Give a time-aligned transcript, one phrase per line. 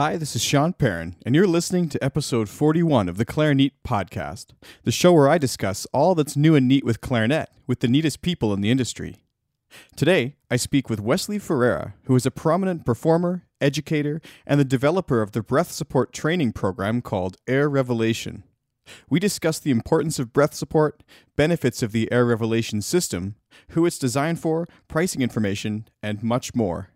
[0.00, 4.54] Hi, this is Sean Perrin, and you're listening to episode 41 of the Clarinet podcast,
[4.82, 8.22] the show where I discuss all that's new and neat with clarinet with the neatest
[8.22, 9.18] people in the industry.
[9.96, 15.20] Today, I speak with Wesley Ferreira, who is a prominent performer, educator, and the developer
[15.20, 18.44] of the breath support training program called Air Revelation.
[19.10, 21.02] We discuss the importance of breath support,
[21.36, 23.34] benefits of the Air Revelation system,
[23.72, 26.88] who it's designed for, pricing information, and much more.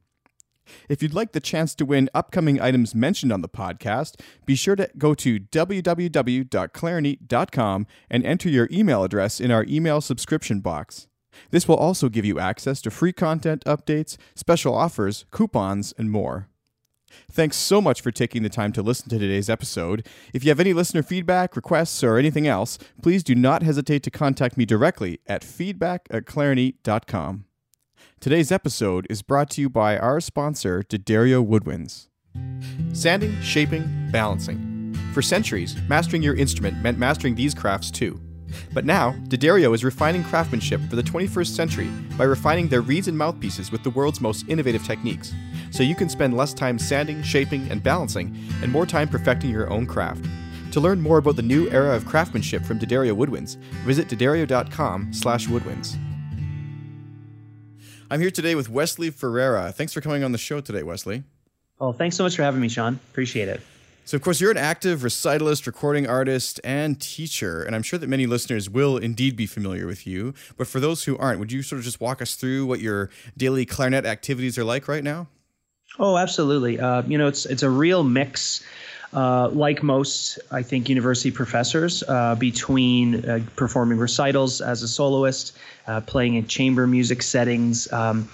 [0.88, 4.76] If you'd like the chance to win upcoming items mentioned on the podcast, be sure
[4.76, 11.08] to go to www.clarinet.com and enter your email address in our email subscription box.
[11.50, 16.48] This will also give you access to free content updates, special offers, coupons, and more.
[17.30, 20.06] Thanks so much for taking the time to listen to today's episode.
[20.32, 24.10] If you have any listener feedback, requests, or anything else, please do not hesitate to
[24.10, 27.44] contact me directly at feedback at clarinet.com.
[28.24, 32.08] Today's episode is brought to you by our sponsor, D'Addario Woodwinds.
[32.96, 34.96] Sanding, shaping, balancing.
[35.12, 38.18] For centuries, mastering your instrument meant mastering these crafts too.
[38.72, 43.18] But now, D'Addario is refining craftsmanship for the 21st century by refining their reeds and
[43.18, 45.34] mouthpieces with the world's most innovative techniques,
[45.70, 49.68] so you can spend less time sanding, shaping, and balancing, and more time perfecting your
[49.68, 50.24] own craft.
[50.72, 55.46] To learn more about the new era of craftsmanship from D'Addario Woodwinds, visit d'addario.com slash
[55.46, 55.98] woodwinds.
[58.14, 59.72] I'm here today with Wesley Ferreira.
[59.72, 61.24] Thanks for coming on the show today, Wesley.
[61.80, 63.00] Well, thanks so much for having me, Sean.
[63.10, 63.60] Appreciate it.
[64.04, 68.06] So, of course, you're an active recitalist, recording artist, and teacher, and I'm sure that
[68.06, 70.32] many listeners will indeed be familiar with you.
[70.56, 73.10] But for those who aren't, would you sort of just walk us through what your
[73.36, 75.26] daily clarinet activities are like right now?
[75.98, 76.78] Oh, absolutely.
[76.78, 78.64] Uh, you know, it's it's a real mix
[79.14, 85.56] uh, like most, I think, university professors, uh, between uh, performing recitals as a soloist,
[85.86, 87.90] uh, playing in chamber music settings.
[87.92, 88.28] Um,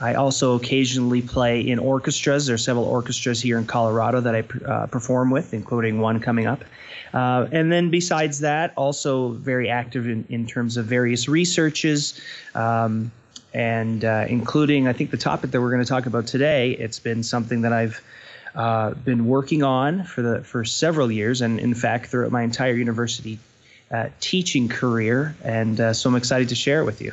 [0.00, 2.46] I also occasionally play in orchestras.
[2.46, 6.46] There are several orchestras here in Colorado that I uh, perform with, including one coming
[6.46, 6.64] up.
[7.12, 12.20] and then besides that, also very active in, in terms of various researches.
[12.54, 13.12] Um,
[13.54, 16.72] and uh, including, I think, the topic that we're going to talk about today.
[16.72, 18.02] It's been something that I've
[18.54, 22.74] uh, been working on for the for several years, and in fact, throughout my entire
[22.74, 23.38] university
[23.90, 25.36] uh, teaching career.
[25.42, 27.12] And uh, so I'm excited to share it with you.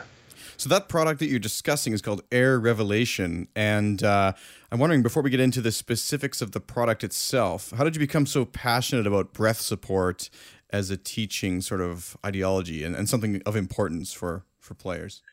[0.58, 4.34] So that product that you're discussing is called Air Revelation, and uh,
[4.72, 8.00] I'm wondering before we get into the specifics of the product itself, how did you
[8.00, 10.30] become so passionate about breath support
[10.70, 15.24] as a teaching sort of ideology and, and something of importance for for players?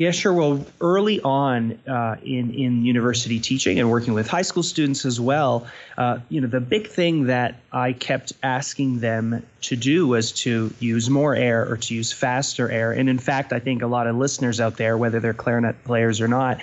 [0.00, 0.32] Yeah, sure.
[0.32, 5.20] Well, early on uh, in in university teaching and working with high school students as
[5.20, 5.66] well,
[5.98, 10.72] uh, you know, the big thing that I kept asking them to do was to
[10.80, 12.92] use more air or to use faster air.
[12.92, 16.22] And in fact, I think a lot of listeners out there, whether they're clarinet players
[16.22, 16.62] or not,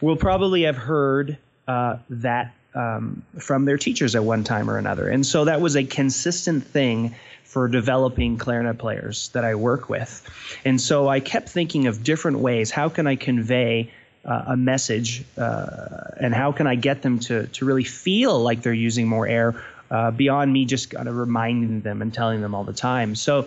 [0.00, 1.38] will probably have heard
[1.68, 5.06] uh, that um, from their teachers at one time or another.
[5.06, 7.14] And so that was a consistent thing
[7.52, 10.22] for developing clarinet players that I work with.
[10.64, 12.70] And so I kept thinking of different ways.
[12.70, 13.90] How can I convey
[14.24, 18.62] uh, a message uh, and how can I get them to, to really feel like
[18.62, 22.54] they're using more air uh, beyond me just kind of reminding them and telling them
[22.54, 23.14] all the time?
[23.14, 23.46] So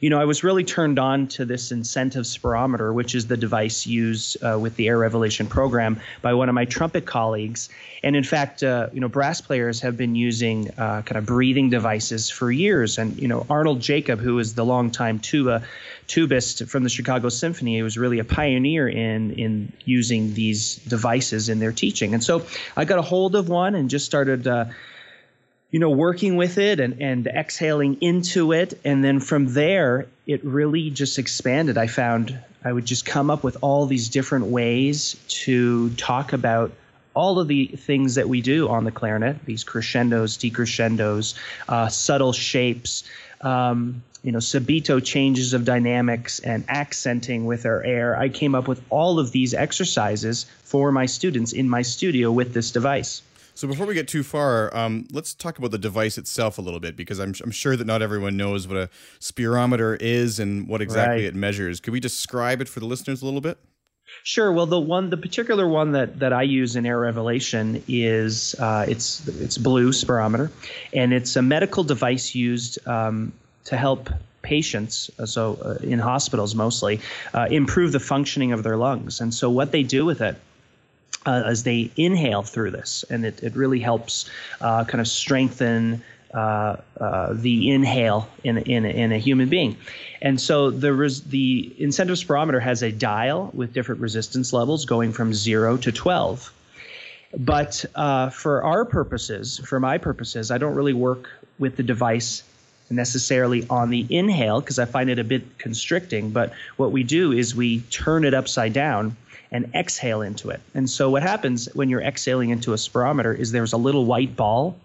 [0.00, 3.86] you know, I was really turned on to this incentive spirometer, which is the device
[3.86, 7.68] used uh, with the Air Revelation program by one of my trumpet colleagues.
[8.02, 11.70] And in fact, uh, you know, brass players have been using uh, kind of breathing
[11.70, 12.98] devices for years.
[12.98, 15.62] And, you know, Arnold Jacobs, who is the longtime tuba
[16.06, 21.58] tubist from the Chicago Symphony, was really a pioneer in, in using these devices in
[21.58, 22.14] their teaching.
[22.14, 22.46] And so
[22.76, 24.66] I got a hold of one and just started uh,
[25.70, 28.80] you know, working with it and, and exhaling into it.
[28.84, 31.76] And then from there, it really just expanded.
[31.76, 36.72] I found I would just come up with all these different ways to talk about
[37.14, 41.34] all of the things that we do on the clarinet these crescendos, decrescendos,
[41.68, 43.04] uh, subtle shapes.
[43.40, 48.18] Um, you know, subito changes of dynamics and accenting with our air.
[48.18, 52.52] I came up with all of these exercises for my students in my studio with
[52.52, 53.22] this device.
[53.58, 56.78] So before we get too far, um, let's talk about the device itself a little
[56.78, 58.88] bit because I'm, I'm sure that not everyone knows what a
[59.18, 61.24] spirometer is and what exactly right.
[61.24, 61.80] it measures.
[61.80, 63.58] Could we describe it for the listeners a little bit?
[64.22, 64.52] Sure.
[64.52, 68.86] Well, the one, the particular one that, that I use in Air Revelation is uh,
[68.88, 70.52] it's it's blue spirometer,
[70.94, 73.32] and it's a medical device used um,
[73.64, 74.08] to help
[74.42, 77.00] patients, uh, so uh, in hospitals mostly,
[77.34, 79.20] uh, improve the functioning of their lungs.
[79.20, 80.36] And so what they do with it
[81.28, 84.30] uh, as they inhale through this, and it, it really helps
[84.62, 86.02] uh, kind of strengthen
[86.32, 89.76] uh, uh, the inhale in, in, in a human being.
[90.22, 95.12] And so the, res- the incentive spirometer has a dial with different resistance levels going
[95.12, 96.52] from 0 to 12.
[97.36, 101.28] But uh, for our purposes, for my purposes, I don't really work
[101.58, 102.42] with the device
[102.88, 106.30] necessarily on the inhale because I find it a bit constricting.
[106.30, 109.14] But what we do is we turn it upside down
[109.50, 110.60] and exhale into it.
[110.74, 114.36] And so what happens when you're exhaling into a spirometer is there's a little white
[114.36, 114.78] ball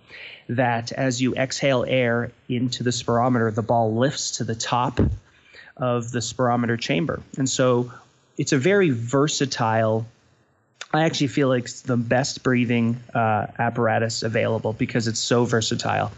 [0.49, 4.99] that as you exhale air into the spirometer, the ball lifts to the top
[5.77, 7.21] of the spirometer chamber.
[7.37, 7.91] And so
[8.37, 10.05] it's a very versatile
[10.95, 16.11] I actually feel like it's the best breathing uh, apparatus available because it's so versatile.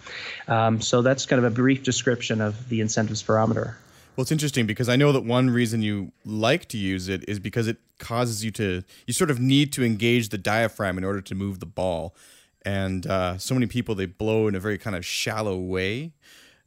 [0.50, 3.76] Um, so that's kind of a brief description of the incentive spirometer.
[4.16, 7.40] Well, it's interesting because I know that one reason you like to use it is
[7.40, 11.22] because it causes you to, you sort of need to engage the diaphragm in order
[11.22, 12.16] to move the ball.
[12.64, 16.14] And uh, so many people, they blow in a very kind of shallow way.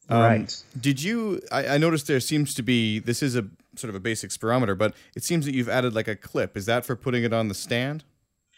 [0.08, 0.64] Um, right.
[0.78, 3.46] Did you, I, I noticed there seems to be, this is a
[3.76, 6.56] sort of a basic spirometer, but it seems that you've added like a clip.
[6.56, 8.04] Is that for putting it on the stand?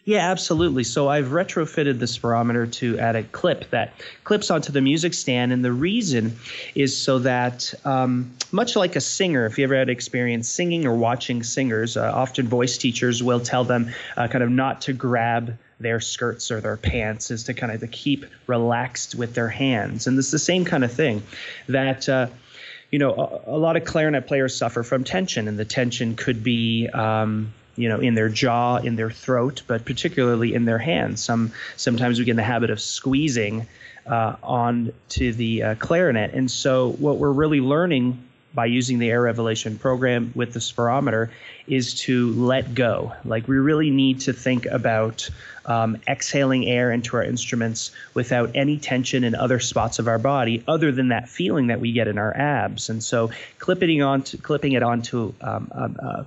[0.05, 0.85] Yeah, absolutely.
[0.85, 3.93] So I've retrofitted the spirometer to add a clip that
[4.25, 6.37] clips onto the music stand, and the reason
[6.75, 10.95] is so that, um, much like a singer, if you ever had experience singing or
[10.95, 15.57] watching singers, uh, often voice teachers will tell them uh, kind of not to grab
[15.81, 20.07] their skirts or their pants, is to kind of to keep relaxed with their hands,
[20.07, 21.23] and it's the same kind of thing
[21.69, 22.09] that.
[22.09, 22.27] Uh,
[22.91, 23.15] you know,
[23.47, 27.53] a, a, lot of clarinet players suffer from tension, and the tension could be um,
[27.77, 31.23] you know, in their jaw, in their throat, but particularly in their hands.
[31.23, 33.67] Some sometimes we get in the habit of squeezing
[34.07, 38.23] uh, onto the uh, clarinet, and so what we're really learning
[38.53, 41.31] by using the air revelation program with the spirometer
[41.69, 43.13] is to let go.
[43.25, 45.29] Like we really need to think about
[45.67, 50.65] um, exhaling air into our instruments without any tension in other spots of our body,
[50.67, 52.91] other than that feeling that we get in our abs.
[52.91, 56.25] And so clipping onto clipping it onto um, a, a uh,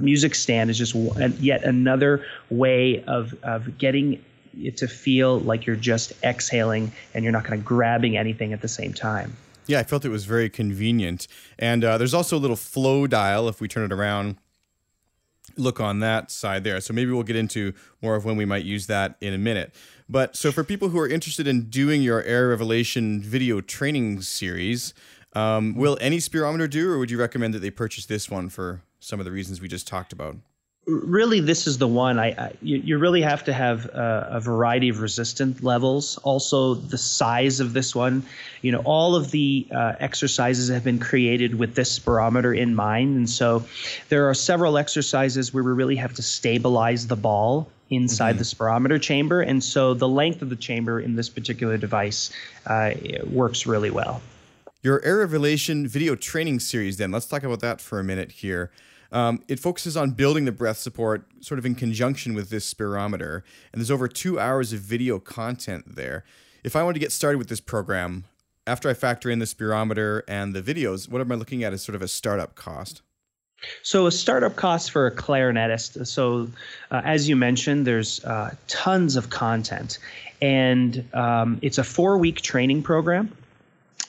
[0.00, 0.94] music stand is just
[1.40, 4.22] yet another way of of getting
[4.60, 8.60] it to feel like you're just exhaling and you're not kind of grabbing anything at
[8.60, 9.36] the same time.
[9.66, 11.28] Yeah, I felt it was very convenient.
[11.58, 14.36] And uh, there's also a little flow dial if we turn it around.
[15.56, 16.80] Look on that side there.
[16.80, 19.74] So maybe we'll get into more of when we might use that in a minute.
[20.08, 24.94] But so for people who are interested in doing your Air Revelation video training series,
[25.34, 28.82] um, will any spirometer do, or would you recommend that they purchase this one for
[29.02, 30.36] some of the reasons we just talked about?
[30.84, 32.18] Really, this is the one.
[32.18, 36.18] I, I you, you, really have to have a, a, variety of resistant levels.
[36.24, 38.24] Also, the size of this one.
[38.62, 43.16] You know, all of the uh, exercises have been created with this spirometer in mind,
[43.16, 43.64] and so
[44.08, 48.38] there are several exercises where we really have to stabilize the ball inside mm-hmm.
[48.38, 52.32] the spirometer chamber, and so the length of the chamber in this particular device
[52.66, 52.90] uh,
[53.30, 54.20] works really well.
[54.82, 58.72] Your Air Revelation video training series, then, let's talk about that for a minute here.
[59.12, 63.42] Um, it focuses on building the breath support sort of in conjunction with this spirometer,
[63.72, 66.24] and there's over two hours of video content there.
[66.64, 68.24] If I want to get started with this program,
[68.66, 71.82] after I factor in the spirometer and the videos, what am I looking at as
[71.82, 73.02] sort of a startup cost?
[73.82, 76.06] So, a startup cost for a clarinetist.
[76.06, 76.48] So,
[76.90, 79.98] uh, as you mentioned, there's uh, tons of content,
[80.40, 83.36] and um, it's a four week training program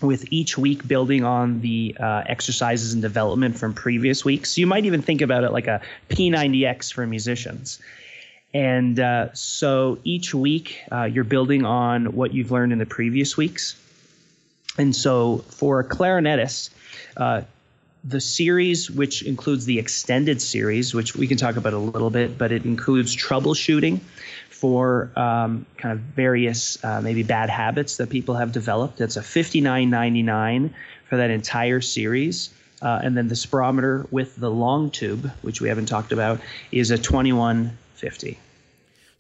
[0.04, 4.52] with each week building on the uh, exercises and development from previous weeks.
[4.52, 7.80] So you might even think about it like a P90X for musicians.
[8.54, 13.36] And uh, so each week uh, you're building on what you've learned in the previous
[13.36, 13.76] weeks.
[14.78, 16.70] And so for a clarinetist,
[17.18, 17.42] uh,
[18.04, 22.38] the series, which includes the extended series, which we can talk about a little bit,
[22.38, 24.02] but it includes troubleshooting
[24.64, 29.02] for um, kind of various uh, maybe bad habits that people have developed.
[29.02, 30.70] It's a $59.99
[31.10, 32.50] for that entire series.
[32.82, 36.40] Uh, and then the spirometer with the long tube, which we haven't talked about,
[36.72, 38.40] is a 2150.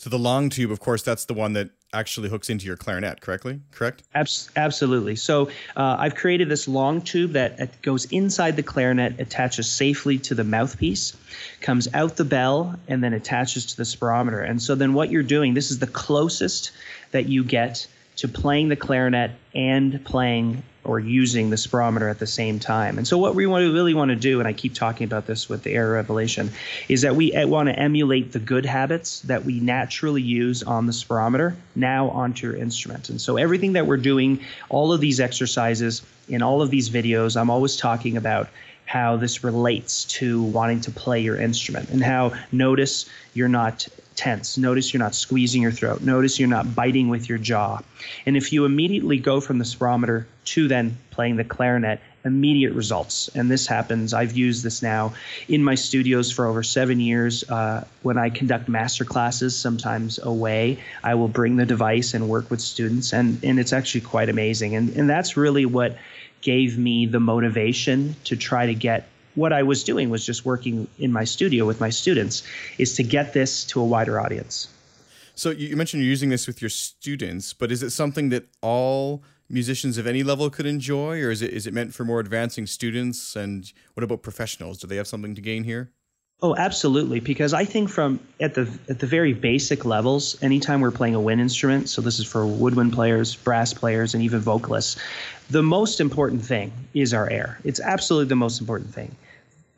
[0.04, 3.22] So the long tube, of course, that's the one that actually hooks into your clarinet,
[3.22, 3.62] correctly?
[3.72, 4.04] Correct?
[4.14, 5.16] Abs- absolutely.
[5.16, 10.36] So uh, I've created this long tube that goes inside the clarinet, attaches safely to
[10.36, 11.16] the mouthpiece,
[11.62, 14.46] comes out the bell, and then attaches to the spirometer.
[14.46, 16.72] And so then what you're doing, this is the closest
[17.12, 22.28] that you get to playing the clarinet and playing or using the spirometer at the
[22.28, 22.98] same time.
[22.98, 25.64] And so, what we really want to do, and I keep talking about this with
[25.64, 26.52] the air revelation,
[26.90, 30.86] is that we eh, want to emulate the good habits that we naturally use on
[30.86, 33.10] the spirometer now onto your instrument.
[33.10, 37.40] And so, everything that we're doing, all of these exercises in all of these videos,
[37.40, 38.50] I'm always talking about
[38.86, 44.58] how this relates to wanting to play your instrument and how notice you're not tense.
[44.58, 46.02] Notice you're not squeezing your throat.
[46.02, 47.82] Notice you're not biting with your jaw.
[48.26, 53.30] And if you immediately go from the spirometer to then playing the clarinet, immediate results.
[53.36, 54.14] And this happens.
[54.14, 55.14] I've used this now
[55.48, 57.44] in my studios for over seven years.
[57.50, 62.50] Uh, when I conduct master classes, sometimes away, I will bring the device and work
[62.50, 64.76] with students, and and it's actually quite amazing.
[64.76, 65.98] And and that's really what
[66.44, 70.88] gave me the motivation to try to get what I was doing was just working
[71.00, 72.44] in my studio with my students
[72.78, 74.68] is to get this to a wider audience.
[75.36, 79.24] So you mentioned you're using this with your students, but is it something that all
[79.50, 82.66] musicians of any level could enjoy or is it is it meant for more advancing
[82.68, 84.78] students and what about professionals?
[84.78, 85.92] Do they have something to gain here?
[86.44, 87.22] Oh, absolutely.
[87.22, 91.22] Because I think from at the at the very basic levels, anytime we're playing a
[91.22, 95.00] wind instrument, so this is for woodwind players, brass players, and even vocalists,
[95.50, 97.60] the most important thing is our air.
[97.64, 99.16] It's absolutely the most important thing.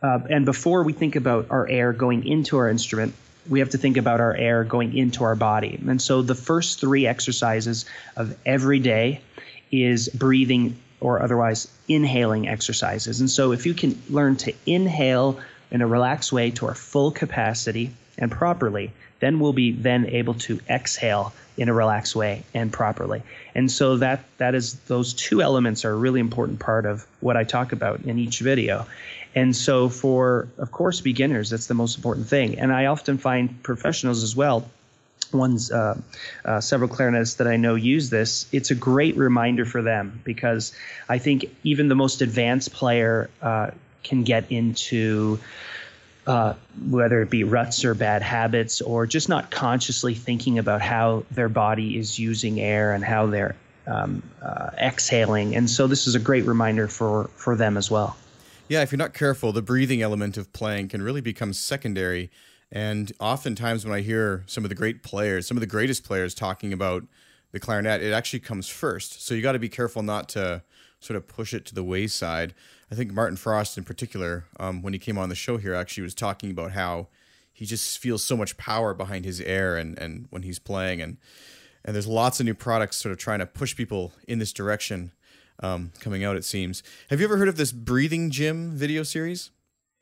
[0.02, 3.14] Uh, and before we think about our air going into our instrument,
[3.48, 5.80] we have to think about our air going into our body.
[5.88, 9.22] And so the first three exercises of every day
[9.72, 13.20] is breathing or otherwise inhaling exercises.
[13.20, 15.40] And so if you can learn to inhale
[15.72, 20.34] in a relaxed way to our full capacity and properly, then we'll be then able
[20.34, 23.24] to exhale in a relaxed way and properly.
[23.54, 27.38] And so that that is those two elements are a really important part of what
[27.38, 28.86] I talk about in each video.
[29.34, 32.60] And so for of course beginners, that's the most important thing.
[32.60, 34.70] And I often find professionals as well
[35.32, 36.00] ones uh,
[36.44, 38.46] uh, several clarinetists that I know use this.
[38.52, 40.74] It's a great reminder for them because
[41.10, 43.72] I think even the most advanced player uh,
[44.06, 45.38] can get into
[46.28, 46.54] uh,
[46.90, 51.50] whether it be ruts or bad habits or just not consciously thinking about how their
[51.50, 53.56] body is using air and how they're
[53.88, 55.56] um, uh, exhaling.
[55.56, 58.18] And so this is a great reminder for, for them as well.
[58.68, 62.32] Yeah, if you're not careful, the breathing element of playing can really become secondary.
[62.72, 66.34] And oftentimes, when I hear some of the great players, some of the greatest players
[66.34, 67.04] talking about
[67.52, 69.24] the clarinet, it actually comes first.
[69.24, 70.64] So you got to be careful not to
[71.06, 72.54] sort of push it to the wayside.
[72.92, 76.04] I think Martin Fröst, in particular, um, when he came on the show here, actually
[76.04, 77.08] was talking about how
[77.54, 81.02] he just feels so much power behind his air and, and when he's playing.
[81.02, 81.18] And,
[81.84, 85.12] and there's lots of new products sort of trying to push people in this direction
[85.62, 86.84] um, coming out, it seems.
[87.10, 89.52] Have you ever heard of this Breathing Gym video series?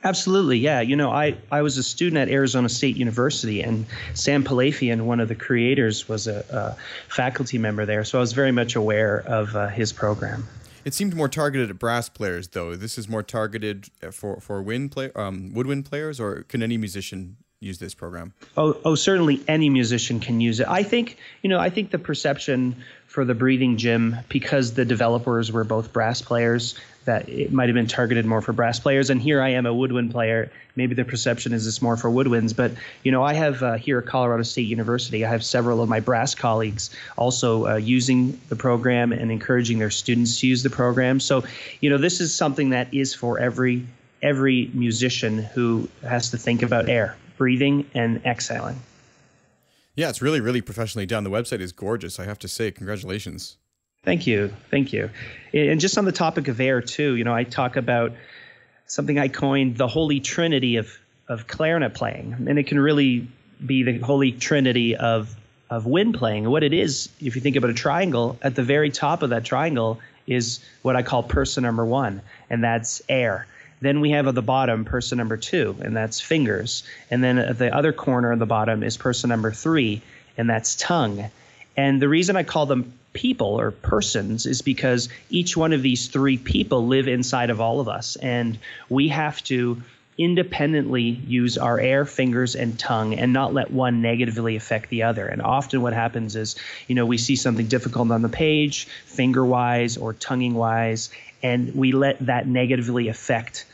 [0.05, 0.81] Absolutely, yeah.
[0.81, 5.21] You know, I, I was a student at Arizona State University, and Sam Pilafian, one
[5.21, 8.03] of the creators, was a, a faculty member there.
[8.03, 10.45] So I was very much aware of uh, his program.
[10.85, 12.75] It seemed more targeted at brass players, though.
[12.75, 17.37] This is more targeted for for wind play, um, woodwind players, or can any musician
[17.59, 18.33] use this program?
[18.57, 20.67] Oh, oh, certainly any musician can use it.
[20.67, 21.59] I think you know.
[21.59, 22.75] I think the perception
[23.07, 27.75] for the breathing gym because the developers were both brass players that it might have
[27.75, 29.09] been targeted more for brass players.
[29.09, 30.51] And here I am, a woodwind player.
[30.75, 32.55] Maybe the perception is it's more for woodwinds.
[32.55, 32.71] But
[33.03, 35.99] you know, I have uh, here at Colorado State University, I have several of my
[35.99, 41.19] brass colleagues also uh, using the program and encouraging their students to use the program.
[41.19, 41.43] So,
[41.81, 43.85] you know, this is something that is for every
[44.21, 48.79] every musician who has to think about air, breathing, and exhaling.
[49.95, 51.23] Yeah, it's really, really professionally done.
[51.23, 52.19] The website is gorgeous.
[52.19, 53.57] I have to say, congratulations.
[54.03, 54.53] Thank you.
[54.69, 55.09] Thank you.
[55.53, 58.11] And just on the topic of air, too, you know, I talk about
[58.85, 60.91] something I coined the holy trinity of,
[61.29, 62.35] of clarinet playing.
[62.47, 63.27] And it can really
[63.65, 65.33] be the holy trinity of,
[65.69, 66.49] of wind playing.
[66.49, 69.45] What it is, if you think about a triangle, at the very top of that
[69.45, 73.47] triangle is what I call person number one, and that's air.
[73.79, 76.83] Then we have at the bottom person number two, and that's fingers.
[77.09, 80.01] And then at the other corner of the bottom is person number three,
[80.37, 81.29] and that's tongue.
[81.75, 86.07] And the reason I call them people or persons is because each one of these
[86.07, 88.15] three people live inside of all of us.
[88.15, 88.57] And
[88.89, 89.81] we have to
[90.17, 95.27] independently use our air, fingers, and tongue and not let one negatively affect the other.
[95.27, 96.55] And often what happens is,
[96.87, 101.09] you know, we see something difficult on the page, finger wise or tonguing wise,
[101.41, 103.65] and we let that negatively affect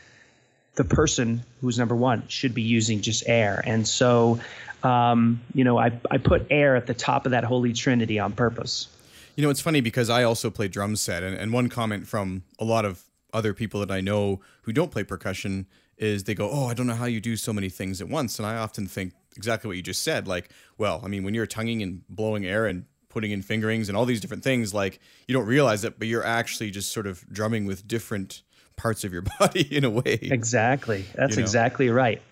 [0.76, 3.62] the person who's number one should be using just air.
[3.64, 4.40] And so,
[4.84, 8.32] um, you know, I, I put air at the top of that holy trinity on
[8.32, 8.88] purpose.
[9.36, 12.42] You know, it's funny because I also play drum set, and, and one comment from
[12.58, 16.50] a lot of other people that I know who don't play percussion is they go,
[16.50, 18.86] "Oh, I don't know how you do so many things at once." And I often
[18.86, 20.26] think exactly what you just said.
[20.26, 23.98] Like, well, I mean, when you're tonguing and blowing air and putting in fingerings and
[23.98, 24.72] all these different things.
[24.72, 28.42] Like you don't realize it, but you're actually just sort of drumming with different
[28.76, 30.18] parts of your body in a way.
[30.22, 31.04] Exactly.
[31.14, 31.42] That's You know?
[31.42, 32.22] exactly right.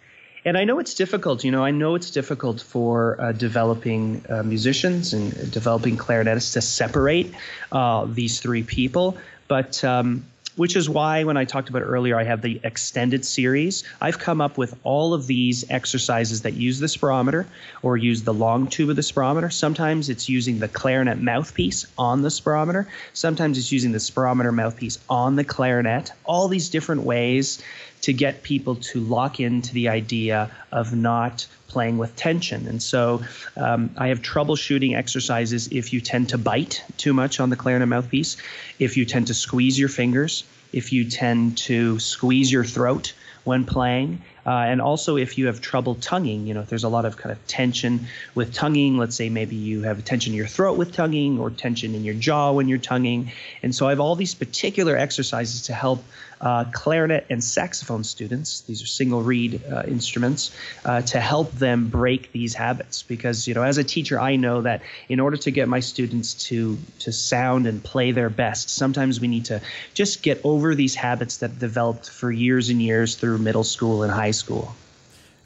[0.49, 1.45] And I know it's difficult.
[1.45, 6.63] You know, I know it's difficult for uh, developing uh, musicians and developing clarinetists to
[6.63, 7.35] separate
[7.71, 9.19] uh, these three people.
[9.47, 10.25] But um,
[10.59, 13.85] which is why when I talked about earlier, I have the extended series.
[14.01, 17.47] I've come up with all of these exercises that use the spirometer
[17.83, 19.53] or use the long tube of the spirometer.
[19.53, 22.87] Sometimes it's using the clarinet mouthpiece on the spirometer.
[23.13, 26.11] Sometimes it's using the spirometer mouthpiece on the clarinet.
[26.25, 27.63] All these different ways
[28.03, 32.67] to get people to lock into the idea of not playing with tension.
[32.67, 33.23] And so
[33.57, 37.89] um, I have troubleshooting exercises if you tend to bite too much on the clarinet
[37.89, 38.37] mouthpiece,
[38.79, 43.13] if you tend to squeeze your fingers, if you tend to squeeze your throat
[43.45, 44.23] when playing.
[44.47, 47.17] Uh, and also, if you have trouble tonguing, you know, if there's a lot of
[47.17, 50.93] kind of tension with tonguing, let's say maybe you have tension in your throat with
[50.93, 53.31] tonguing or tension in your jaw when you're tonguing.
[53.63, 56.03] And so I have all these particular exercises to help
[56.41, 60.51] uh, clarinet and saxophone students, these are single reed uh, instruments,
[60.85, 63.03] uh, to help them break these habits.
[63.03, 66.35] Because, you know, as a teacher, I know that in order to get my students
[66.49, 69.61] to, to sound and play their best, sometimes we need to
[69.95, 74.13] just get over these habits that developed for years and years through middle school and
[74.13, 74.75] high school.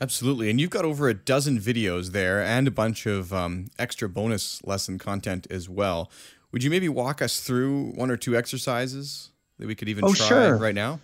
[0.00, 0.50] Absolutely.
[0.50, 4.60] And you've got over a dozen videos there and a bunch of um, extra bonus
[4.64, 6.10] lesson content as well.
[6.50, 9.30] Would you maybe walk us through one or two exercises
[9.62, 10.56] that we could even Oh, try sure.
[10.56, 10.98] right now?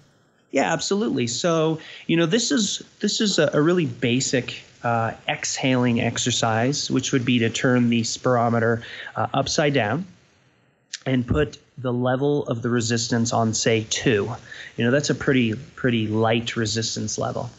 [0.50, 1.28] Yeah, absolutely.
[1.28, 7.12] So, you know, this is this is a, a really basic uh, exhaling exercise, which
[7.12, 8.82] would be to turn the spirometer
[9.14, 10.06] uh, upside down
[11.06, 14.34] and put the level of the resistance on, say, two.
[14.76, 17.50] You know, that's a pretty pretty light resistance level.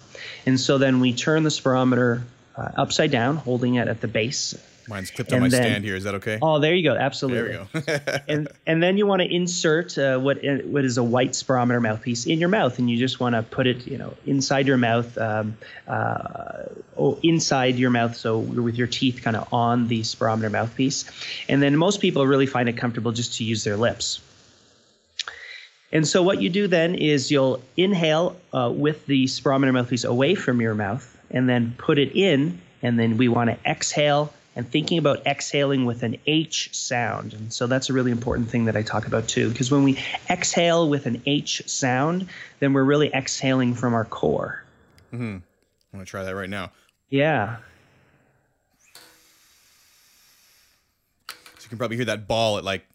[0.45, 2.23] And so then we turn the spirometer
[2.57, 4.53] uh, upside down, holding it at the base.
[4.89, 5.95] Mine's clipped on my then- stand here.
[5.95, 6.39] Is that okay?
[6.41, 6.95] Oh, there you go.
[6.95, 7.51] Absolutely.
[7.51, 8.17] There we go.
[8.27, 12.25] and and then you want to insert uh, what what is a white spirometer mouthpiece
[12.25, 15.17] in your mouth, and you just want to put it, you know, inside your mouth,
[15.17, 15.55] um,
[15.87, 16.63] uh,
[16.97, 21.05] oh, inside your mouth, so with your teeth kind of on the spirometer mouthpiece,
[21.47, 24.21] and then most people really find it comfortable just to use their lips.
[25.91, 30.35] And so what you do then is you'll inhale uh, with the spirometer mouthpiece away
[30.35, 34.33] from your mouth, and then put it in, and then we want to exhale.
[34.59, 37.33] And thinking about exhaling with an H sound.
[37.33, 39.97] And so that's a really important thing that I talk about too, because when we
[40.29, 42.27] exhale with an H sound,
[42.59, 44.61] then we're really exhaling from our core.
[45.13, 45.23] Mm-hmm.
[45.23, 45.43] I'm
[45.93, 46.71] going to try that right now.
[47.09, 47.55] Yeah.
[51.29, 52.57] So you can probably hear that ball.
[52.57, 52.85] It like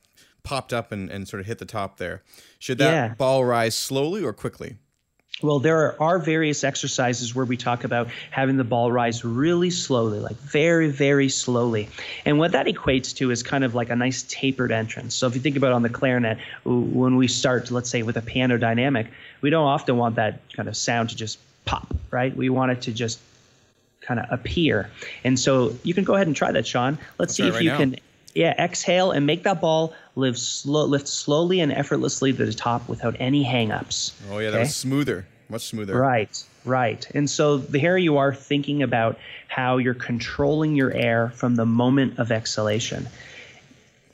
[0.42, 2.22] popped up and, and sort of hit the top there.
[2.59, 3.14] Should that Yeah.
[3.14, 4.77] ball rise slowly or quickly?
[5.42, 9.70] Well, there are, are various exercises where we talk about having the ball rise really
[9.70, 11.88] slowly, like very, very slowly.
[12.25, 15.14] And what that equates to is kind of like a nice tapered entrance.
[15.14, 18.23] So if you think about on the clarinet, when we start, let's say, with a
[18.23, 19.09] piano dynamic,
[19.40, 22.35] we don't often want that kind of sound to just pop, right?
[22.35, 23.18] We want it to just
[24.01, 24.90] kind of appear.
[25.25, 26.97] And so you can go ahead and try that, Sean.
[27.18, 27.79] Let's see if right you now.
[27.79, 27.97] can
[28.35, 32.88] yeah, exhale and make that ball live slow, lift slowly and effortlessly to the top
[32.88, 34.12] without any hangups.
[34.31, 35.27] Oh, yeah, that was smoother.
[35.49, 35.97] Much smoother.
[35.99, 37.07] Right, right.
[37.14, 39.18] And so the- here you are thinking about
[39.49, 43.09] how you're controlling your air from the moment of exhalation.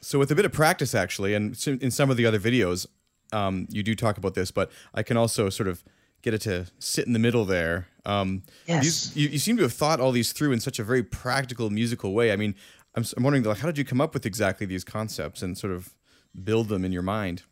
[0.00, 2.86] So with a bit of practice, actually, and in some of the other videos,
[3.32, 5.84] um, you do talk about this, but I can also sort of
[6.22, 7.86] get it to sit in the middle there.
[8.04, 8.82] Um, Yes.
[8.82, 11.70] these- you, you seem to have thought all these through in such a very practical
[11.70, 12.32] musical way.
[12.32, 12.54] I mean,
[12.94, 15.72] I'm, I'm wondering, like, how did you come up with exactly these concepts and sort
[15.72, 15.94] of
[16.44, 17.42] build them in your mind?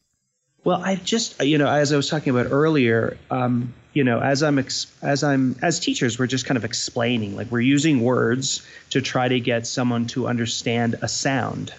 [0.65, 4.43] Well, I just you know, as I was talking about earlier, um, you know, as
[4.43, 8.67] I'm ex- as I'm as teachers, we're just kind of explaining, like we're using words
[8.91, 11.73] to try to get someone to understand a sound.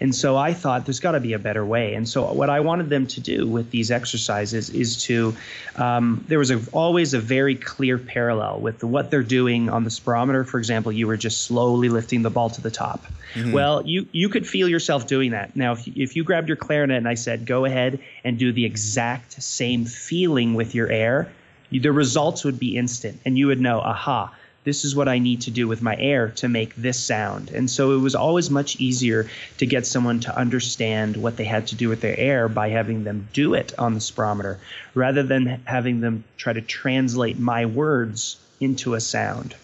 [0.00, 1.94] And so I thought there's got to be a better way.
[1.94, 5.36] And so what I wanted them to do with these exercises is to,
[5.74, 9.90] um, there was a, always a very clear parallel with what they're doing on the
[9.90, 10.46] spirometer.
[10.46, 13.04] For example, you were just slowly lifting the ball to the top.
[13.52, 15.54] Well, you you could feel yourself doing that.
[15.54, 18.52] Now, if you, if you grabbed your clarinet and I said, go ahead and do
[18.52, 21.30] the exact same feeling with your air,
[21.70, 24.34] the results would be instant, and you would know, aha,
[24.68, 27.50] this is what I need to do with my air to make this sound.
[27.50, 31.68] And so it was always much easier to get someone to understand what they had
[31.68, 34.58] to do with their air by having them do it on the spirometer
[34.94, 39.54] rather than having them try to translate my words into a sound.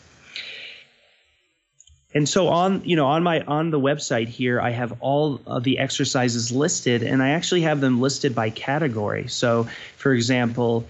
[2.14, 5.64] And so on, you know, on my on the website here, I have all of
[5.64, 9.27] the exercises listed, and I actually have them listed by category.
[9.27, 10.87] So, for example,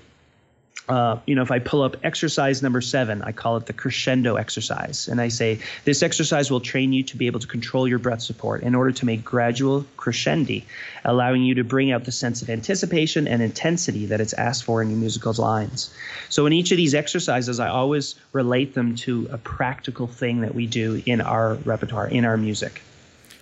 [0.88, 4.36] uh, you know, if I pull up exercise number seven, I call it the crescendo
[4.36, 5.08] exercise.
[5.08, 8.20] And I say, this exercise will train you to be able to control your breath
[8.20, 10.64] support in order to make gradual crescendi,
[11.04, 14.82] allowing you to bring out the sense of anticipation and intensity that it's asked for
[14.82, 15.94] in your musical lines.
[16.28, 20.54] So in each of these exercises, I always relate them to a practical thing that
[20.54, 22.82] we do in our repertoire, in our music.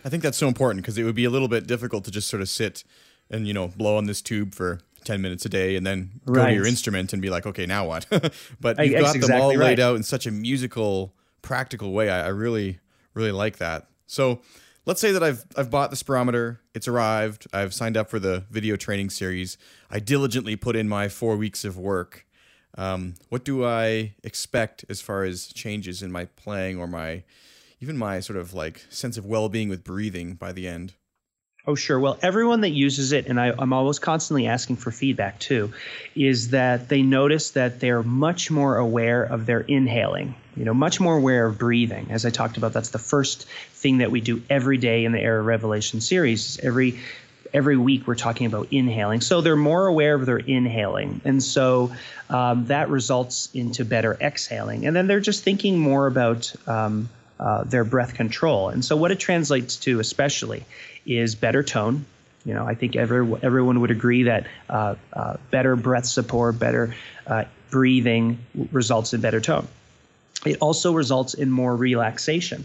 [0.05, 2.28] I think that's so important because it would be a little bit difficult to just
[2.28, 2.85] sort of sit
[3.31, 6.34] and, you know, blow on this tube for 10 minutes a day and then go
[6.34, 6.50] right.
[6.50, 8.06] to your instrument and be like, okay, now what?
[8.60, 9.78] but you've got exactly them all laid right.
[9.80, 12.10] out in such a musical, practical way.
[12.10, 12.78] I, I, really,
[13.14, 13.86] really like that.
[14.06, 14.40] So
[14.86, 18.44] let's say that I've, I've bought the spirometer, it's arrived, I've signed up for the
[18.50, 19.58] video training series,
[19.90, 22.26] I diligently put in my four weeks of work.
[22.76, 27.22] Um, what do I expect as far as changes in my playing or my
[27.80, 30.94] even my sort of like sense of well-being with breathing by the end?
[31.64, 32.01] Oh, sure.
[32.01, 35.72] Well, everyone that uses it, and I, am always constantly asking for feedback too,
[36.16, 40.98] is that they notice that they're much more aware of their inhaling, you know, much
[40.98, 42.09] more aware of breathing.
[42.11, 45.25] As I talked about, that's the first thing that we do every day in the
[45.25, 46.59] of Revelation series.
[46.59, 46.98] Every
[47.55, 49.20] every week we're talking about inhaling.
[49.20, 51.20] So they're more aware of their inhaling.
[51.25, 51.92] And so
[52.31, 54.87] um, that results into better exhaling.
[54.87, 58.70] And then they're just thinking more about um, uh, their breath control.
[58.70, 60.64] And so what it translates to, especially,
[61.06, 62.04] is better tone.
[62.44, 66.94] You know, I think every, everyone would agree that uh, uh, better breath support, better
[67.26, 68.38] uh, breathing
[68.72, 69.68] results in better tone.
[70.44, 72.64] It also results in more relaxation.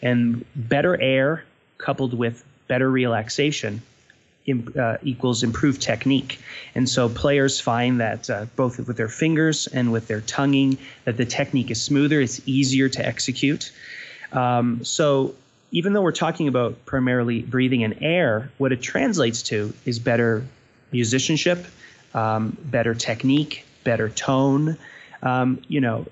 [0.00, 1.44] And better air
[1.76, 3.82] coupled with better relaxation
[4.78, 6.40] uh, equals improved technique.
[6.74, 11.18] And so players find that uh, both with their fingers and with their tonguing, that
[11.18, 13.72] the technique is smoother, it's easier to execute.
[14.32, 15.34] Um, so
[15.70, 20.46] even though we're talking about primarily breathing and air, what it translates to is better
[20.92, 21.66] musicianship,
[22.14, 24.78] um, better technique, better tone.
[25.22, 26.06] Um, you know,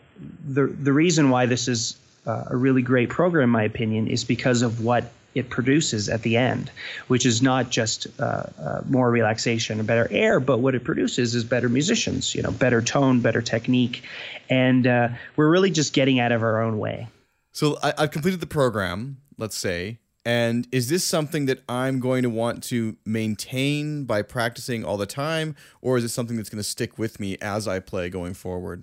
[0.47, 4.25] the the reason why this is uh, a really great program, in my opinion, is
[4.25, 6.71] because of what it produces at the end,
[7.09, 11.35] which is not just uh, uh, more relaxation or better air, but what it produces
[11.35, 12.35] is better musicians.
[12.35, 14.03] You know, better tone, better technique,
[14.51, 17.09] and uh, we're really just getting out of our own way.
[17.53, 19.99] So I, have completed the program let's say.
[20.25, 25.07] And is this something that I'm going to want to maintain by practicing all the
[25.07, 28.35] time, or is it something that's going to stick with me as I play going
[28.35, 28.83] forward?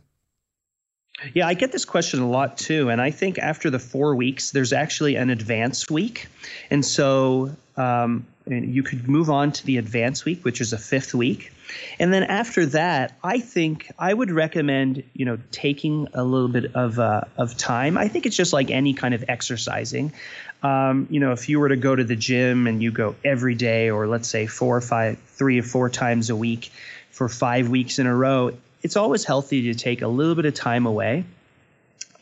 [1.34, 2.90] Yeah, I get this question a lot too.
[2.90, 6.28] And I think after the four weeks, there's actually an advanced week.
[6.70, 11.14] And so um, you could move on to the advanced week, which is a fifth
[11.14, 11.53] week.
[12.00, 16.76] And then after that, I think I would recommend, you know, taking a little bit
[16.76, 17.98] of uh, of time.
[17.98, 20.14] I think it's just like any kind of exercising.
[20.62, 23.56] Um, you know, if you were to go to the gym and you go every
[23.56, 26.72] day, or let's say four or five, three or four times a week
[27.12, 30.54] for five weeks in a row, it's always healthy to take a little bit of
[30.54, 31.26] time away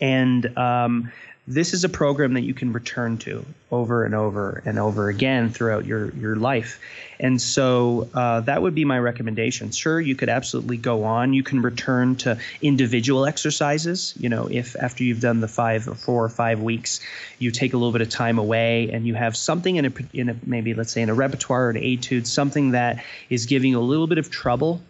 [0.02, 1.12] and um,
[1.54, 5.50] this is a program that you can return to over and over and over again
[5.50, 6.80] throughout your your life.
[7.20, 9.72] And so uh, that would be my recommendation.
[9.72, 11.34] Sure you could absolutely go on.
[11.34, 14.14] You can return to individual exercises.
[14.18, 17.02] You know if after you've done the five or four or five weeks
[17.38, 20.30] you take a little bit of time away and you have something in a, in
[20.30, 23.80] a maybe let's say in a repertoire or an etude something that is giving you
[23.80, 24.82] a little bit of trouble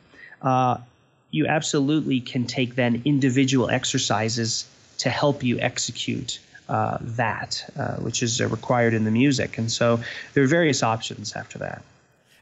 [0.42, 0.78] uh,
[1.32, 4.68] you absolutely can take then individual exercises
[5.02, 6.40] to help you execute
[6.72, 9.58] uh, that, uh, which is uh, required in the music.
[9.58, 10.00] And so
[10.34, 11.84] there are various options after that.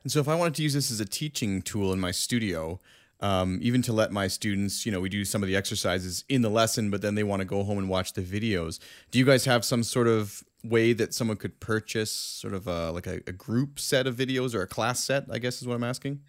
[0.03, 2.79] And so if I wanted to use this as a teaching tool in my studio,
[3.21, 6.43] um, even to let my students, you know, we do some of the exercises in
[6.43, 8.79] the lesson, but then they want to go home and watch the videos.
[9.09, 12.91] Do you guys have some sort of way that someone could purchase sort of a,
[12.91, 15.73] like a, a, group set of videos or a class set i guess is what
[15.73, 16.19] i'm asking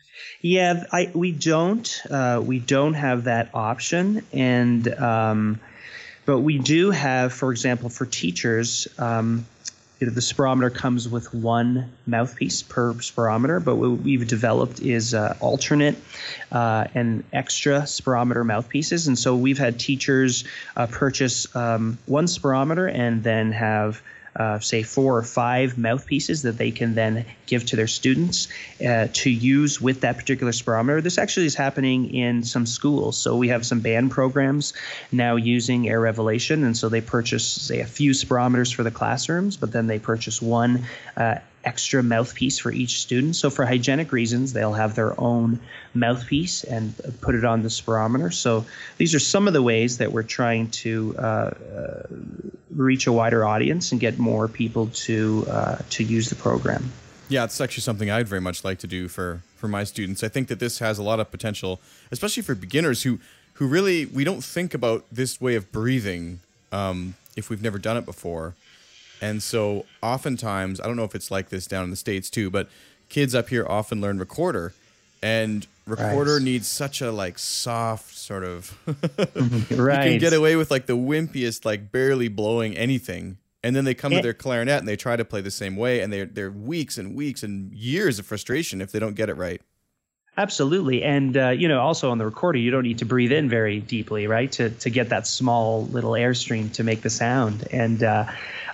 [0.41, 5.59] yeah I, we don't uh, we don't have that option and um,
[6.31, 9.45] but we do have, for example, for teachers, um,
[9.99, 15.13] you know, the spirometer comes with one mouthpiece per spirometer, but what we've developed is
[15.13, 15.97] uh, alternate
[16.53, 19.09] uh, and extra spirometer mouthpieces.
[19.09, 20.45] And so we've had teachers
[20.77, 24.01] uh, purchase um, one spirometer and then have
[24.37, 28.49] uh, say four or five mouthpieces that they can then give to their students
[28.87, 31.03] uh, to use with that particular spirometer.
[31.03, 33.19] This actually is happening in some schools.
[33.19, 34.73] So we have some band programs
[35.11, 39.57] now using Air Revelation, and so they purchase say a few spirometers for the classrooms,
[39.57, 40.85] but then they purchase one
[41.17, 43.37] uh, extra mouthpiece for each student.
[43.37, 45.61] So for hygienic reasons, they'll have their own
[45.95, 48.33] mouthpiece and put it on the spirometer.
[48.33, 48.65] So
[48.97, 52.03] these are some of the ways that we're trying to uh, uh,
[52.75, 56.91] reach a wider audience and get more people to uh, to use the program.
[57.29, 60.25] Yeah, it's actually something I'd very much like to do for for my students.
[60.25, 63.21] I think that this has a lot of potential, especially for beginners who
[63.55, 66.41] who really we don't think about this way of breathing
[66.73, 68.55] um, if we've never done it before.
[69.21, 72.51] And so oftentimes, I don't know if it's like this down in the States too,
[72.51, 72.69] but
[73.09, 74.73] kids up here often learn recorder.
[75.23, 76.43] And recorder Right.
[76.43, 79.27] needs such a like soft sort of right.
[80.07, 83.37] you can get away with like the wimpiest, like barely blowing anything.
[83.63, 86.01] And then they come to their clarinet and they try to play the same way,
[86.01, 89.35] and they're they're weeks and weeks and years of frustration if they don't get it
[89.37, 89.61] right.
[90.41, 93.51] Absolutely, and uh, you know, also on the recorder, you don't need to breathe in
[93.51, 98.03] very deeply, right, to to get that small little airstream to make the sound, and
[98.03, 98.25] uh,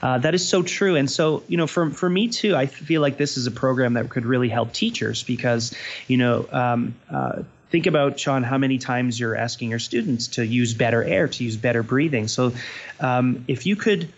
[0.01, 0.95] uh, that is so true.
[0.95, 3.95] And so, you know, for for me too, I feel like this is a program
[3.95, 5.75] that could really help teachers because,
[6.07, 6.49] you know.
[6.53, 11.03] Um, uh, Think about Sean, how many times you're asking your students to use better
[11.03, 12.29] air, to use better breathing.
[12.29, 12.53] So,
[13.01, 14.09] um, if you could,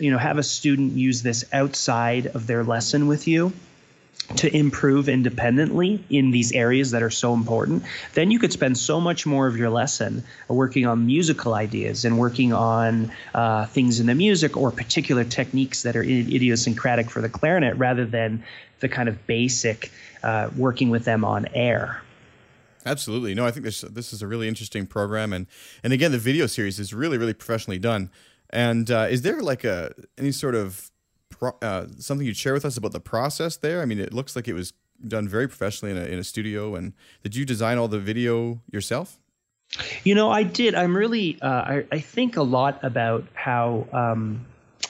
[0.00, 3.52] you know, have a student use this outside of their lesson with you,
[4.36, 7.82] to improve independently in these areas that are so important,
[8.14, 12.18] then you could spend so much more of your lesson working on musical ideas and
[12.18, 17.28] working on uh, things in the music or particular techniques that are idiosyncratic for the
[17.28, 18.42] clarinet rather than
[18.80, 19.90] the kind of basic
[20.22, 22.02] uh, working with them on air.
[22.84, 23.34] Absolutely.
[23.34, 25.46] No, I think this this is a really interesting program, and
[25.82, 28.10] and again, the video series is really really professionally done.
[28.50, 30.90] And uh, is there like a any sort of
[31.38, 33.82] pro, uh, something you'd share with us about the process there?
[33.82, 34.72] I mean, it looks like it was
[35.06, 36.74] done very professionally in a in a studio.
[36.74, 39.18] And did you design all the video yourself?
[40.04, 40.74] You know, I did.
[40.74, 44.46] I'm really, uh, I, I think a lot about how um,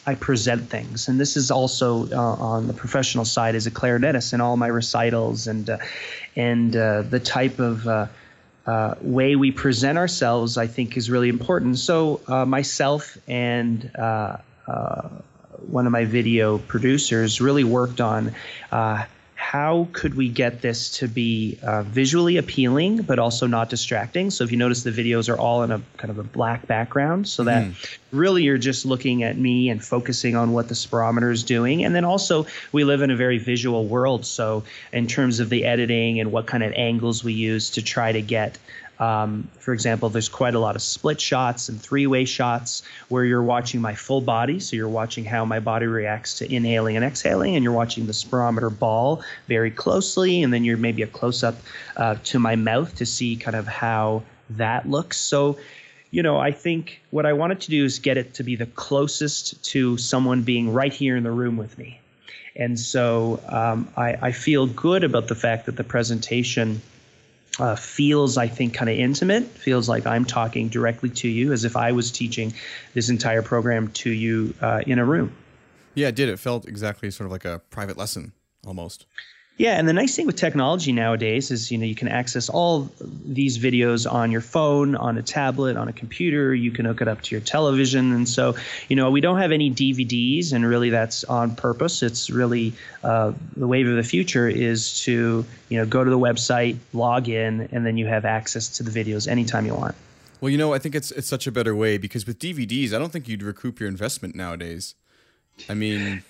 [0.06, 1.08] I present things.
[1.08, 4.68] And this is also uh, on the professional side as a clarinetist in all my
[4.68, 5.78] recitals and, uh,
[6.37, 8.06] and uh, the type of uh,
[8.66, 11.78] uh, way we present ourselves, I think, is really important.
[11.78, 13.90] So, myself and
[15.66, 18.34] one of my video producers really worked on
[18.70, 19.04] uh,
[19.38, 24.30] how could we get this to be uh, visually appealing but also not distracting?
[24.30, 27.26] So if you notice the videos are all in a kind of a black background
[27.26, 27.66] so that
[28.12, 31.84] really you're just looking at me and focusing on what the spirometer is doing.
[31.84, 35.64] And then also we live in a very visual world so in terms of the
[35.64, 38.58] editing and what kind of angles we use to try to get
[38.98, 43.24] um, for example, there's quite a lot of split shots and three way shots where
[43.24, 44.58] you're watching my full body.
[44.58, 48.12] So you're watching how my body reacts to inhaling and exhaling, and you're watching the
[48.12, 50.42] spirometer ball very closely.
[50.42, 51.56] And then you're maybe a close up
[51.96, 55.16] uh, to my mouth to see kind of how that looks.
[55.16, 55.58] So,
[56.11, 58.66] you know, I think what I wanted to do is get it to be the
[58.66, 62.00] closest to someone being right here in the room with me.
[62.56, 66.82] And so um, I, I feel good about the fact that the presentation
[67.58, 69.44] uh, feels, I think, kind of intimate.
[69.44, 72.54] Feels like I'm talking directly to you, as if I was teaching
[72.94, 75.32] this entire program to you uh, in a room.
[75.94, 76.28] Yeah, it did.
[76.28, 78.32] It felt exactly sort of like a private lesson
[78.66, 79.06] almost.
[79.58, 82.88] Yeah, and the nice thing with technology nowadays is, you know, you can access all
[83.00, 86.54] these videos on your phone, on a tablet, on a computer.
[86.54, 88.54] You can hook it up to your television, and so,
[88.88, 92.04] you know, we don't have any DVDs, and really that's on purpose.
[92.04, 96.18] It's really uh, the wave of the future is to, you know, go to the
[96.18, 99.96] website, log in, and then you have access to the videos anytime you want.
[100.40, 102.98] Well, you know, I think it's it's such a better way because with DVDs, I
[103.00, 104.94] don't think you'd recoup your investment nowadays.
[105.68, 106.22] I mean,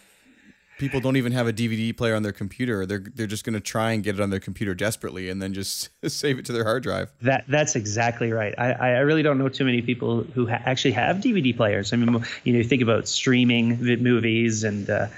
[0.79, 2.87] people don't even have a DVD player on their computer.
[2.87, 5.53] They're they're just going to try and get it on their computer desperately and then
[5.53, 7.13] just save it to their hard drive.
[7.23, 8.55] That that's exactly right.
[8.57, 11.93] I, I really don't know too many people who ha- actually have DVD players.
[11.93, 15.09] I mean, you know, you think about streaming movies and uh,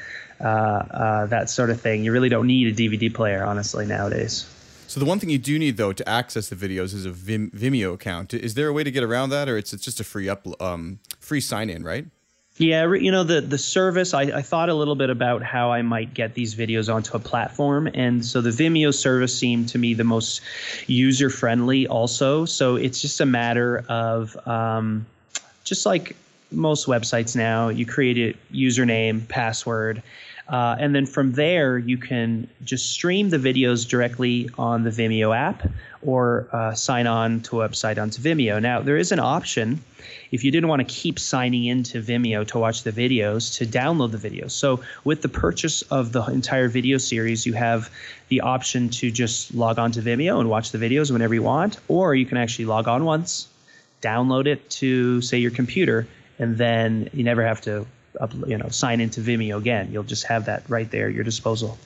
[0.41, 2.03] uh, uh, that sort of thing.
[2.03, 4.49] You really don't need a DVD player, honestly, nowadays.
[4.87, 7.95] So the one thing you do need though to access the videos is a Vimeo
[7.95, 8.35] account.
[8.35, 10.49] Is there a way to get around that, or it's it's just a free up
[10.61, 12.07] um, free sign in, right?
[12.61, 14.13] Yeah, you know the the service.
[14.13, 17.19] I, I thought a little bit about how I might get these videos onto a
[17.19, 20.43] platform, and so the Vimeo service seemed to me the most
[20.87, 21.87] user friendly.
[21.87, 25.07] Also, so it's just a matter of um,
[25.65, 26.15] just like
[26.53, 30.03] most websites now, you create a username, password.
[30.51, 35.35] Uh, and then from there, you can just stream the videos directly on the Vimeo
[35.35, 35.71] app
[36.03, 38.61] or uh, sign on to a website onto Vimeo.
[38.61, 39.81] Now, there is an option
[40.33, 44.11] if you didn't want to keep signing into Vimeo to watch the videos to download
[44.11, 44.51] the videos.
[44.51, 47.89] So, with the purchase of the entire video series, you have
[48.29, 51.79] the option to just log on to Vimeo and watch the videos whenever you want,
[51.87, 53.47] or you can actually log on once,
[54.03, 56.09] download it to, say, your computer,
[56.41, 57.87] and then you never have to
[58.47, 59.91] you know sign into Vimeo again.
[59.93, 61.79] You'll just have that right there at your disposal.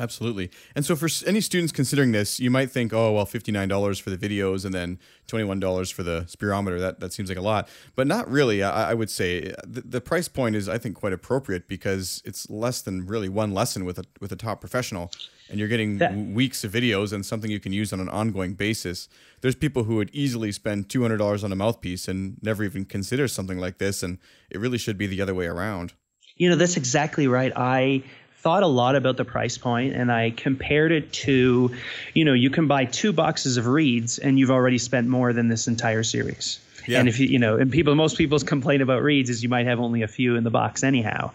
[0.00, 0.50] Absolutely.
[0.76, 4.16] And so, for any students considering this, you might think, oh, well, $59 for the
[4.16, 6.78] videos and then $21 for the spirometer.
[6.78, 7.68] That, that seems like a lot.
[7.96, 9.50] But not really, I, I would say.
[9.50, 13.28] Uh, the, the, price point is, I think, quite appropriate because it's less than really
[13.28, 15.10] one lesson with a, with a top professional.
[15.50, 18.54] And you're getting that, weeks of videos and something you can use on an ongoing
[18.54, 19.08] basis.
[19.40, 23.58] There's people who would easily spend $200 on a mouthpiece and never even consider something
[23.58, 24.02] like this.
[24.02, 24.18] And
[24.50, 25.94] it really should be the other way around.
[26.36, 27.52] You know, that's exactly right.
[27.56, 28.04] I
[28.40, 31.74] thought a lot about the price point and I compared it to,
[32.14, 35.48] you know, you can buy two boxes of reeds and you've already spent more than
[35.48, 36.60] this entire series.
[36.86, 37.00] Yeah.
[37.00, 39.66] And if you, you know, and people, most people's complaint about reeds is you might
[39.66, 41.32] have only a few in the box anyhow.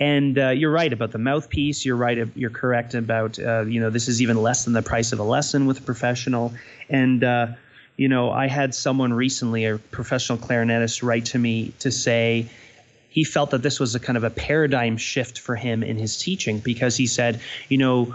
[0.00, 1.84] And uh, you're right about the mouthpiece.
[1.84, 2.26] You're right.
[2.34, 5.24] You're correct about, uh, you know, this is even less than the price of a
[5.24, 6.54] lesson with a professional.
[6.88, 7.48] And, uh,
[7.96, 12.48] you know, I had someone recently, a professional clarinetist, write to me to say,
[13.16, 16.18] he felt that this was a kind of a paradigm shift for him in his
[16.18, 18.14] teaching because he said, you know,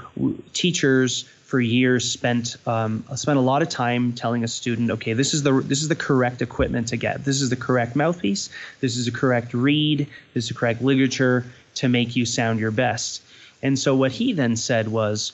[0.54, 5.34] teachers for years spent um, spent a lot of time telling a student, okay, this
[5.34, 7.26] is the this is the correct equipment to get.
[7.26, 8.52] This is the correct mouthpiece.
[8.80, 10.08] This is the correct reed.
[10.36, 13.24] This is the correct ligature to make you sound your best.
[13.64, 15.34] And so what he then said was,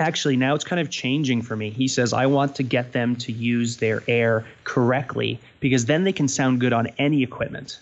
[0.00, 1.70] actually now it's kind of changing for me.
[1.70, 6.12] He says I want to get them to use their air correctly because then they
[6.12, 7.78] can sound good on any equipment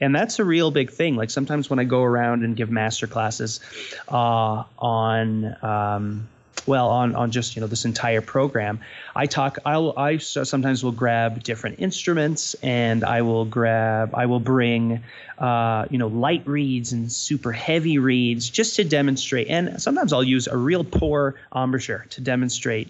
[0.00, 1.16] and that's a real big thing.
[1.16, 3.60] Like sometimes when I go around and give master classes
[4.08, 5.64] uh, on.
[5.64, 6.28] Um,
[6.66, 8.80] well on on just you know this entire program
[9.16, 14.40] i talk i'll i sometimes will grab different instruments and i will grab i will
[14.40, 15.02] bring
[15.38, 20.24] uh, you know light reeds and super heavy reeds just to demonstrate and sometimes i'll
[20.24, 22.88] use a real poor embouchure to demonstrate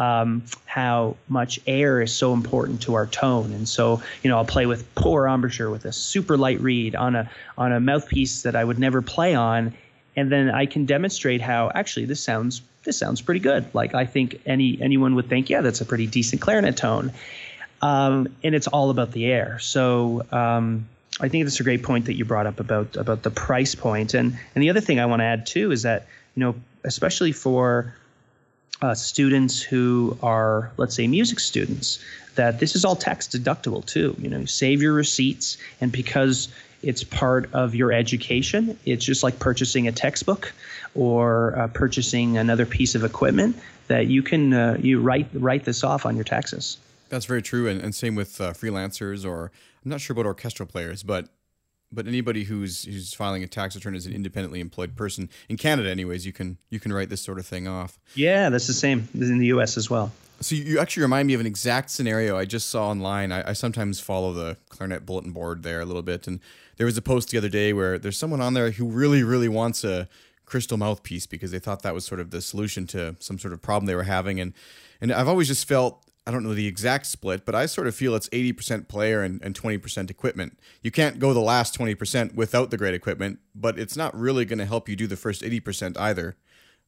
[0.00, 3.52] um, how much air is so important to our tone.
[3.52, 7.14] And so, you know, I'll play with poor embouchure with a super light reed on
[7.14, 9.74] a on a mouthpiece that I would never play on,
[10.16, 13.66] and then I can demonstrate how actually this sounds this sounds pretty good.
[13.74, 17.12] Like I think any anyone would think, yeah, that's a pretty decent clarinet tone.
[17.82, 19.58] Um, and it's all about the air.
[19.58, 20.88] So um,
[21.20, 24.14] I think that's a great point that you brought up about about the price point.
[24.14, 27.32] And and the other thing I want to add too is that you know especially
[27.32, 27.94] for
[28.82, 31.98] uh, students who are, let's say, music students,
[32.34, 34.14] that this is all tax deductible too.
[34.18, 36.48] You know, save your receipts, and because
[36.82, 40.52] it's part of your education, it's just like purchasing a textbook
[40.94, 43.56] or uh, purchasing another piece of equipment
[43.88, 46.78] that you can uh, you write write this off on your taxes.
[47.08, 49.50] That's very true, and, and same with uh, freelancers or
[49.84, 51.28] I'm not sure about orchestral players, but
[51.92, 55.90] but anybody who's who's filing a tax return as an independently employed person in Canada,
[55.90, 57.98] anyways, you can you can write this sort of thing off.
[58.14, 59.76] Yeah, that's the same in the U.S.
[59.76, 60.12] as well.
[60.40, 63.30] So you actually remind me of an exact scenario I just saw online.
[63.30, 66.40] I, I sometimes follow the clarinet bulletin board there a little bit, and
[66.76, 69.48] there was a post the other day where there's someone on there who really really
[69.48, 70.08] wants a
[70.46, 73.60] crystal mouthpiece because they thought that was sort of the solution to some sort of
[73.60, 74.54] problem they were having, and
[75.00, 77.94] and I've always just felt I don't know the exact split, but I sort of
[77.94, 80.58] feel it's 80% player and, and 20% equipment.
[80.82, 84.58] You can't go the last 20% without the great equipment, but it's not really going
[84.58, 86.36] to help you do the first 80% either.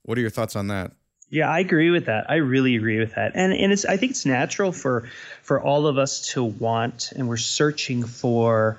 [0.03, 0.93] What are your thoughts on that?
[1.31, 2.31] Yeah, I agree with that.
[2.31, 3.33] I really agree with that.
[3.35, 5.09] And and it's I think it's natural for
[5.41, 8.77] for all of us to want and we're searching for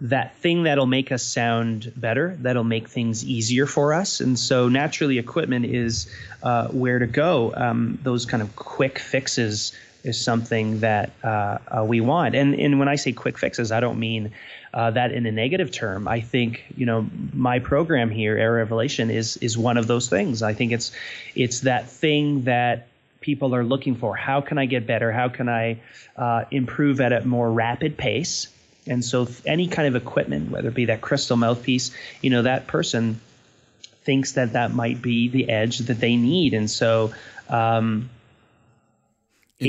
[0.00, 4.20] that thing that'll make us sound better, that'll make things easier for us.
[4.20, 6.10] And so naturally, equipment is
[6.42, 7.54] uh, where to go.
[7.54, 9.72] Um, those kind of quick fixes
[10.04, 12.34] is something that uh, uh, we want.
[12.34, 14.32] And and when I say quick fixes, I don't mean
[14.74, 16.08] uh, that in a negative term.
[16.08, 20.42] I think you know my program here, Air Revelation, is is one of those things.
[20.42, 20.92] I think it's
[21.34, 22.88] it's that thing that
[23.20, 24.16] people are looking for.
[24.16, 25.12] How can I get better?
[25.12, 25.80] How can I
[26.16, 28.48] uh, improve at a more rapid pace?
[28.86, 32.66] And so any kind of equipment, whether it be that crystal mouthpiece, you know that
[32.66, 33.20] person
[34.04, 37.12] thinks that that might be the edge that they need, and so.
[37.48, 38.08] Um,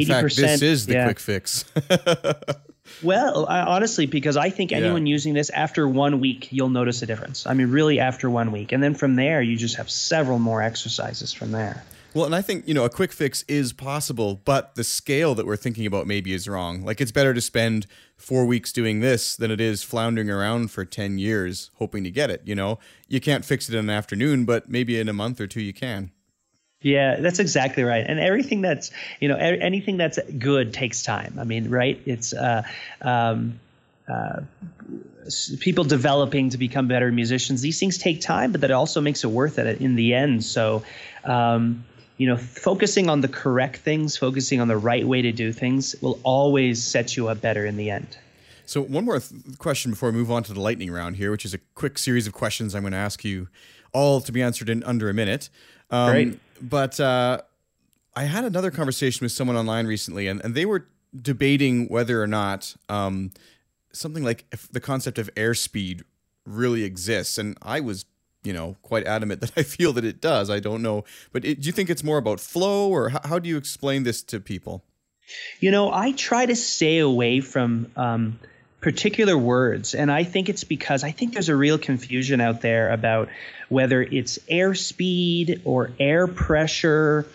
[0.01, 1.05] in fact, this is the yeah.
[1.05, 1.65] quick fix.
[3.03, 5.11] well, I, honestly, because I think anyone yeah.
[5.11, 7.47] using this after one week, you'll notice a difference.
[7.47, 10.61] I mean, really, after one week, and then from there, you just have several more
[10.61, 11.83] exercises from there.
[12.13, 15.47] Well, and I think, you know, a quick fix is possible, but the scale that
[15.47, 16.85] we're thinking about maybe is wrong.
[16.85, 20.85] Like, it's better to spend four weeks doing this than it is floundering around for
[20.85, 22.43] 10 years hoping to get it.
[22.45, 22.77] You know,
[23.07, 25.73] you can't fix it in an afternoon, but maybe in a month or two you
[25.73, 26.11] can.
[26.83, 28.05] Yeah, that's exactly right.
[28.05, 31.37] And everything that's you know anything that's good takes time.
[31.39, 31.99] I mean, right?
[32.05, 32.63] It's uh,
[33.01, 33.59] um,
[34.07, 34.41] uh,
[35.59, 37.61] people developing to become better musicians.
[37.61, 40.43] These things take time, but that also makes it worth it in the end.
[40.43, 40.83] So.
[41.23, 41.85] Um,
[42.17, 45.95] you know, focusing on the correct things, focusing on the right way to do things
[45.99, 48.15] will always set you up better in the end.
[48.65, 51.43] So, one more th- question before we move on to the lightning round here, which
[51.43, 53.47] is a quick series of questions I'm going to ask you
[53.93, 55.49] all to be answered in under a minute.
[55.89, 56.39] Um, Great.
[56.61, 57.41] But uh,
[58.15, 60.87] I had another conversation with someone online recently, and, and they were
[61.19, 63.31] debating whether or not um,
[63.91, 66.03] something like the concept of airspeed
[66.45, 67.37] really exists.
[67.37, 68.05] And I was,
[68.43, 70.49] you know, quite adamant that I feel that it does.
[70.49, 71.05] I don't know.
[71.31, 74.03] But it, do you think it's more about flow, or how, how do you explain
[74.03, 74.83] this to people?
[75.59, 78.39] You know, I try to stay away from um,
[78.83, 82.91] particular words, and I think it's because I think there's a real confusion out there
[82.91, 83.29] about
[83.69, 87.25] whether it's airspeed or air pressure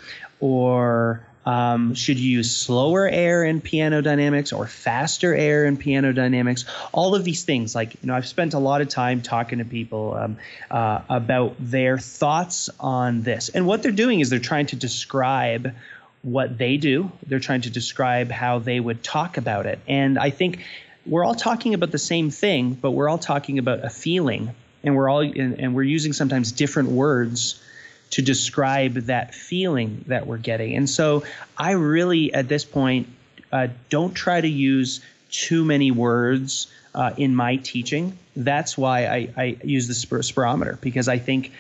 [0.40, 6.12] or um, should you use slower air in piano dynamics or faster air in piano
[6.12, 6.66] dynamics?
[6.92, 9.64] All of these things, like you know, I've spent a lot of time talking to
[9.64, 10.36] people um,
[10.70, 15.74] uh, about their thoughts on this, and what they're doing is they're trying to describe
[16.20, 17.10] what they do.
[17.26, 19.78] They're trying to describe how they would talk about it.
[19.88, 20.64] And I think
[21.06, 24.96] we're all talking about the same thing, but we're all talking about a feeling, and
[24.96, 27.62] we're all and, and we're using sometimes different words
[28.10, 30.74] to describe that feeling that we're getting.
[30.74, 31.24] And so
[31.56, 33.08] I really, at this point,
[33.52, 38.18] uh, don't try to use too many words uh, in my teaching.
[38.34, 41.52] That's why I, I use the spir- spirometer because I think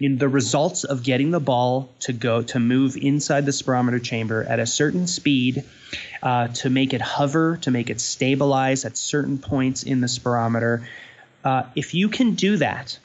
[0.00, 4.42] in the results of getting the ball to go to move inside the spirometer chamber
[4.44, 5.64] at a certain speed
[6.22, 10.84] uh, to make it hover to make it stabilize at certain points in the spirometer
[11.44, 12.98] uh, if you can do that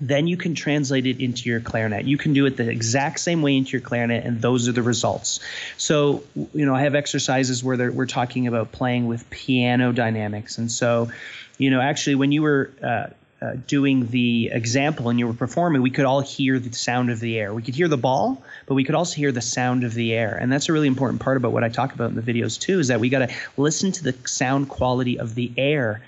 [0.00, 2.06] then you can translate it into your clarinet.
[2.06, 4.82] You can do it the exact same way into your clarinet, and those are the
[4.82, 5.40] results.
[5.76, 6.22] So,
[6.54, 10.56] you know, I have exercises where we're talking about playing with piano dynamics.
[10.58, 11.10] And so,
[11.58, 13.08] you know, actually, when you were uh,
[13.42, 17.20] uh, doing the example and you were performing, we could all hear the sound of
[17.20, 17.54] the air.
[17.54, 20.36] We could hear the ball, but we could also hear the sound of the air.
[20.36, 22.80] And that's a really important part about what I talk about in the videos too,
[22.80, 26.02] is that we got to listen to the sound quality of the air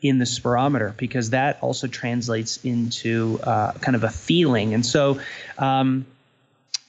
[0.00, 4.72] in the spirometer because that also translates into uh, kind of a feeling.
[4.72, 5.20] And so
[5.58, 6.06] um,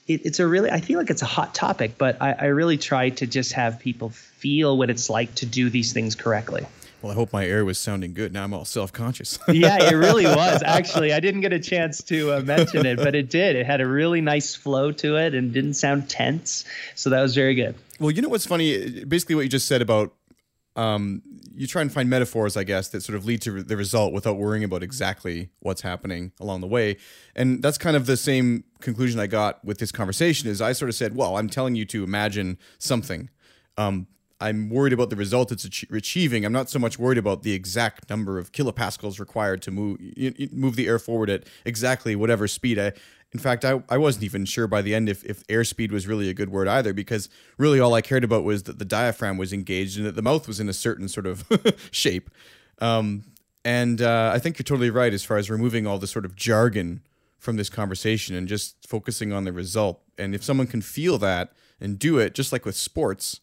[0.06, 2.78] it, it's a really, I feel like it's a hot topic, but I, I really
[2.78, 6.66] try to just have people feel what it's like to do these things correctly.
[7.02, 8.32] Well, I hope my air was sounding good.
[8.32, 9.38] Now I'm all self conscious.
[9.48, 10.62] yeah, it really was.
[10.62, 13.56] Actually, I didn't get a chance to uh, mention it, but it did.
[13.56, 16.64] It had a really nice flow to it and didn't sound tense.
[16.94, 17.74] So that was very good.
[17.98, 19.04] Well, you know what's funny?
[19.04, 20.14] Basically, what you just said about
[20.76, 21.22] um,
[21.54, 24.38] you try and find metaphors, I guess, that sort of lead to the result without
[24.38, 26.96] worrying about exactly what's happening along the way.
[27.36, 30.48] And that's kind of the same conclusion I got with this conversation.
[30.48, 33.28] Is I sort of said, "Well, I'm telling you to imagine something.
[33.76, 34.06] Um,
[34.42, 36.44] I'm worried about the result it's achieving.
[36.44, 40.00] I'm not so much worried about the exact number of kilopascals required to move
[40.52, 42.76] move the air forward at exactly whatever speed.
[42.78, 42.92] I,
[43.30, 46.28] in fact, I, I wasn't even sure by the end if, if airspeed was really
[46.28, 49.52] a good word either, because really all I cared about was that the diaphragm was
[49.52, 51.44] engaged and that the mouth was in a certain sort of
[51.92, 52.28] shape.
[52.80, 53.24] Um,
[53.64, 56.34] and uh, I think you're totally right as far as removing all the sort of
[56.34, 57.00] jargon
[57.38, 60.02] from this conversation and just focusing on the result.
[60.18, 63.40] And if someone can feel that and do it, just like with sports,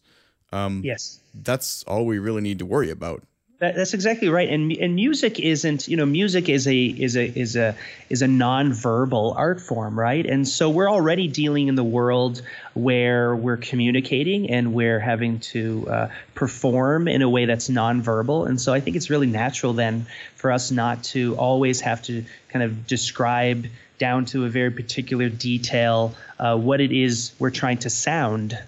[0.52, 3.22] um, yes, that's all we really need to worry about.
[3.60, 4.48] That, that's exactly right.
[4.48, 7.76] And and music isn't, you know, music is a is a is a
[8.08, 10.24] is a nonverbal art form, right?
[10.24, 12.40] And so we're already dealing in the world
[12.72, 18.48] where we're communicating and we're having to uh, perform in a way that's nonverbal.
[18.48, 22.24] And so I think it's really natural then for us not to always have to
[22.48, 23.66] kind of describe
[23.98, 28.58] down to a very particular detail uh, what it is we're trying to sound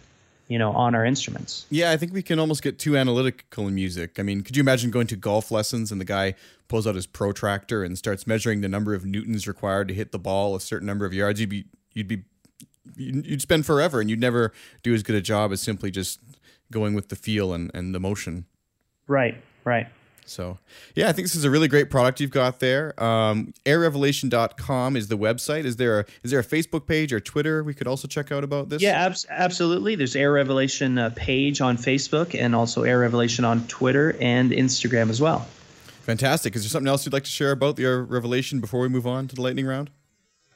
[0.49, 1.67] you know, on our instruments.
[1.71, 4.19] Yeah, I think we can almost get too analytical in music.
[4.19, 6.35] I mean, could you imagine going to golf lessons and the guy
[6.69, 10.19] pulls out his protractor and starts measuring the number of newtons required to hit the
[10.19, 11.41] ball a certain number of yards?
[11.41, 11.65] You'd be
[11.95, 12.25] you'd be
[12.97, 16.21] you'd spend forever and you'd never do as good a job as simply just
[16.71, 18.47] going with the feel and, and the motion.
[19.07, 19.87] Right, right.
[20.25, 20.59] So,
[20.95, 23.01] yeah, I think this is a really great product you've got there.
[23.03, 25.65] Um, airrevelation.com is the website.
[25.65, 28.45] Is there a, is there a Facebook page or Twitter we could also check out
[28.45, 28.83] about this?
[28.83, 29.95] Yeah, ab- absolutely.
[29.95, 35.11] There's Air Revelation uh, page on Facebook and also Air Revelation on Twitter and Instagram
[35.11, 35.47] as well.
[36.03, 36.57] Fantastic.
[36.57, 39.07] Is there something else you'd like to share about the Air Revelation before we move
[39.07, 39.91] on to the lightning round?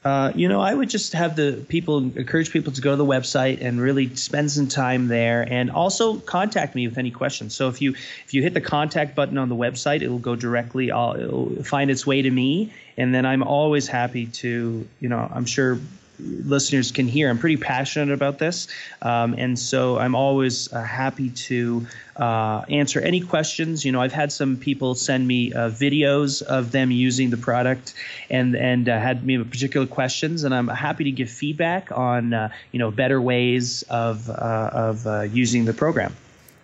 [0.05, 3.05] Uh, you know, I would just have the people encourage people to go to the
[3.05, 7.55] website and really spend some time there, and also contact me with any questions.
[7.55, 7.91] So if you
[8.25, 10.91] if you hit the contact button on the website, it will go directly.
[10.91, 14.87] I'll, it'll find its way to me, and then I'm always happy to.
[14.99, 15.79] You know, I'm sure
[16.19, 17.29] listeners can hear.
[17.29, 18.67] I'm pretty passionate about this,
[19.01, 23.85] um, and so I'm always uh, happy to uh, answer any questions.
[23.85, 27.93] You know, I've had some people send me uh, videos of them using the product,
[28.29, 32.49] and and uh, had me particular questions, and I'm happy to give feedback on uh,
[32.71, 36.15] you know better ways of uh, of using the program.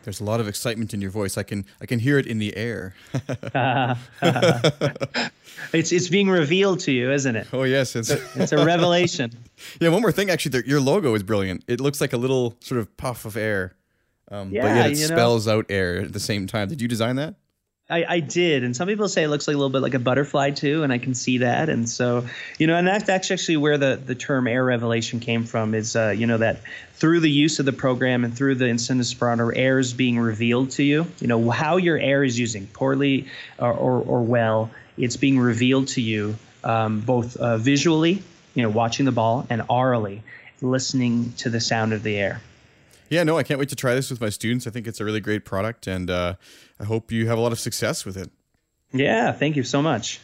[0.03, 1.37] There's a lot of excitement in your voice.
[1.37, 2.93] I can I can hear it in the air.
[5.73, 7.47] it's it's being revealed to you, isn't it?
[7.53, 9.31] Oh yes, it's it's a revelation.
[9.79, 9.89] yeah.
[9.89, 11.63] One more thing, actually, your logo is brilliant.
[11.67, 13.75] It looks like a little sort of puff of air,
[14.29, 15.15] um, Yeah, but yet it you know.
[15.15, 16.67] spells out air at the same time.
[16.67, 17.35] Did you design that?
[17.89, 19.99] I, I did, and some people say it looks like a little bit like a
[19.99, 21.67] butterfly too, and I can see that.
[21.67, 22.25] And so,
[22.57, 25.75] you know, and that's actually where the, the term air revelation came from.
[25.75, 26.61] Is uh, you know that
[26.93, 30.83] through the use of the program and through the spirometer, air is being revealed to
[30.83, 31.05] you.
[31.19, 33.27] You know how your air is using poorly
[33.59, 38.23] or or, or well, it's being revealed to you um, both uh, visually,
[38.55, 40.21] you know, watching the ball, and aurally,
[40.61, 42.41] listening to the sound of the air.
[43.13, 44.65] Yeah, no, I can't wait to try this with my students.
[44.65, 46.33] I think it's a really great product, and uh,
[46.79, 48.31] I hope you have a lot of success with it.
[48.91, 50.19] Yeah, thank you so much.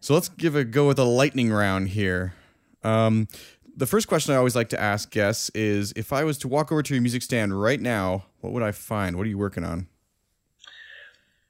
[0.00, 2.34] So let's give a go with a lightning round here.
[2.82, 3.28] Um,
[3.76, 6.72] the first question I always like to ask guests is if I was to walk
[6.72, 9.16] over to your music stand right now, what would I find?
[9.16, 9.86] What are you working on?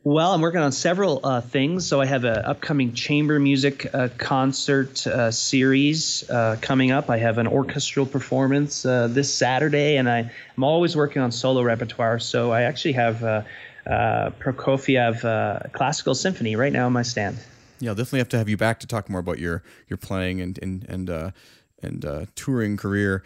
[0.04, 1.86] Well, I'm working on several uh, things.
[1.86, 7.08] So I have an upcoming chamber music uh, concert uh, series uh, coming up.
[7.08, 11.62] I have an orchestral performance uh, this Saturday, and I, I'm always working on solo
[11.62, 12.18] repertoire.
[12.18, 13.42] So I actually have uh,
[13.86, 17.38] Prokofiev Classical Symphony right now on my stand.
[17.78, 20.40] Yeah, I'll definitely have to have you back to talk more about your your playing
[20.40, 21.32] and and and
[21.80, 23.22] and touring career.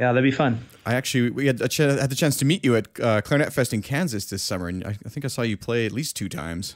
[0.00, 0.66] Yeah, that'd be fun.
[0.86, 3.74] I actually we had a ch- had the chance to meet you at uh, ClarinetFest
[3.74, 6.30] in Kansas this summer, and I, I think I saw you play at least two
[6.30, 6.74] times.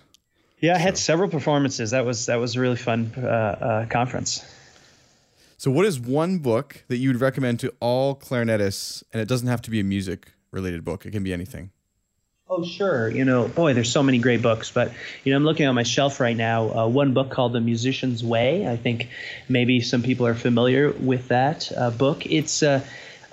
[0.60, 1.92] Yeah, I had several performances.
[1.92, 4.44] That was that was a really fun uh, uh, conference.
[5.56, 9.02] So, what is one book that you'd recommend to all clarinetists?
[9.10, 11.70] And it doesn't have to be a music related book; it can be anything.
[12.46, 13.08] Oh, sure.
[13.08, 14.92] You know, boy, there's so many great books, but
[15.24, 16.70] you know, I'm looking on my shelf right now.
[16.70, 18.68] Uh, one book called The Musician's Way.
[18.68, 19.08] I think
[19.48, 22.26] maybe some people are familiar with that uh, book.
[22.26, 22.62] It's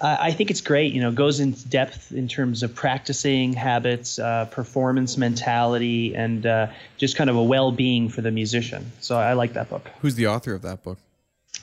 [0.01, 0.93] uh, I I think it's great.
[0.93, 6.67] You know, goes into depth in terms of practicing habits, uh, performance mentality, and uh,
[6.97, 8.91] just kind of a well-being for the musician.
[8.99, 9.89] So I like that book.
[10.01, 10.97] Who's the author of that book?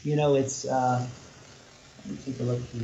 [0.03, 0.64] You know, it's.
[0.64, 1.07] Uh,
[2.07, 2.82] let me take a look here.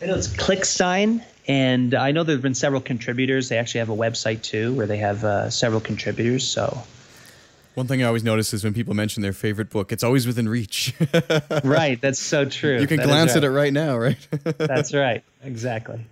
[0.00, 3.48] I know it's Klickstein, and I know there have been several contributors.
[3.48, 6.46] They actually have a website too, where they have uh, several contributors.
[6.46, 6.82] So,
[7.78, 10.48] One thing I always notice is when people mention their favorite book, it's always within
[10.48, 10.92] reach.
[11.62, 12.80] right, that's so true.
[12.80, 13.36] you can That glance right.
[13.36, 14.18] at it right now, right?
[14.58, 16.04] That's right, exactly.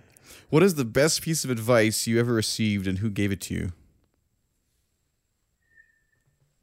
[0.49, 3.53] what is the best piece of advice you ever received, and who gave it to
[3.53, 3.73] you?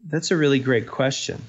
[0.07, 1.43] That's a really great question.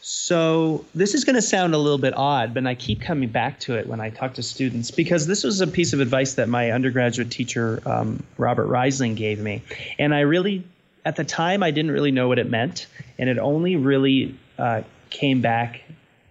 [0.00, 3.60] So, this is going to sound a little bit odd, but I keep coming back
[3.60, 6.48] to it when I talk to students because this was a piece of advice that
[6.48, 9.62] my undergraduate teacher, um, Robert Reisling, gave me.
[9.96, 10.64] And I really,
[11.04, 12.86] at the time, I didn't really know what it meant.
[13.18, 15.82] And it only really uh, came back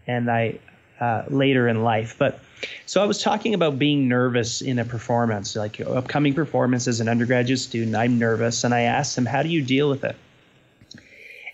[0.08, 0.60] and I
[1.00, 2.16] uh, later in life.
[2.18, 2.40] But
[2.86, 7.08] so I was talking about being nervous in a performance, like upcoming performance as an
[7.08, 7.96] undergraduate student.
[7.96, 8.64] I'm nervous.
[8.64, 10.16] And I asked him, How do you deal with it?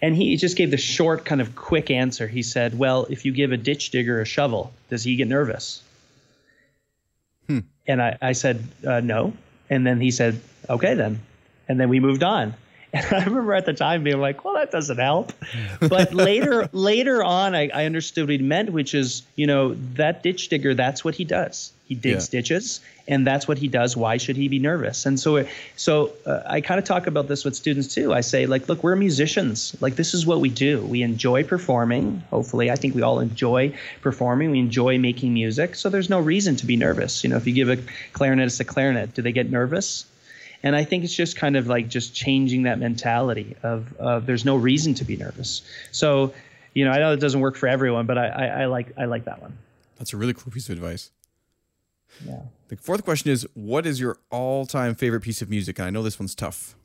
[0.02, 2.28] And he just gave the short, kind of quick answer.
[2.28, 5.82] He said, Well, if you give a ditch digger a shovel, does he get nervous?
[7.88, 9.34] And I, I said, uh, No.
[9.70, 11.22] And then he said, Okay, then.
[11.68, 12.54] And then we moved on.
[12.96, 15.34] And I remember at the time being like, well, that doesn't help.
[15.80, 20.24] But later, later on, I, I understood what he meant, which is, you know, that
[20.24, 21.72] ditch digger, that's what he does.
[21.88, 22.40] He digs Yeah.
[22.40, 23.96] ditches, and that's what he does.
[23.96, 25.06] Why should he be nervous?
[25.06, 28.12] And so, so uh, I kind of talk about this with students too.
[28.12, 29.76] I say, like, look, we're musicians.
[29.82, 30.82] Like, this is what we do.
[30.84, 32.24] We enjoy performing.
[32.32, 34.50] Hopefully, I think we all enjoy performing.
[34.50, 35.76] We enjoy making music.
[35.76, 37.24] So there's no reason to be nervous.
[37.24, 37.78] You know, if you give a
[38.18, 40.06] clarinetist a clarinet, do they get nervous?
[40.66, 44.44] And I think it's just kind of like just changing that mentality of, of there's
[44.44, 45.62] no reason to be nervous.
[45.92, 46.34] So,
[46.74, 49.06] you know, I know it doesn't work for everyone, but I, I, I like I
[49.06, 49.56] like that one.
[49.98, 51.12] That's a really cool piece of advice.
[52.26, 52.40] Yeah.
[52.70, 55.78] The fourth question is What is your all time favorite piece of music?
[55.80, 56.76] And I know this one's tough.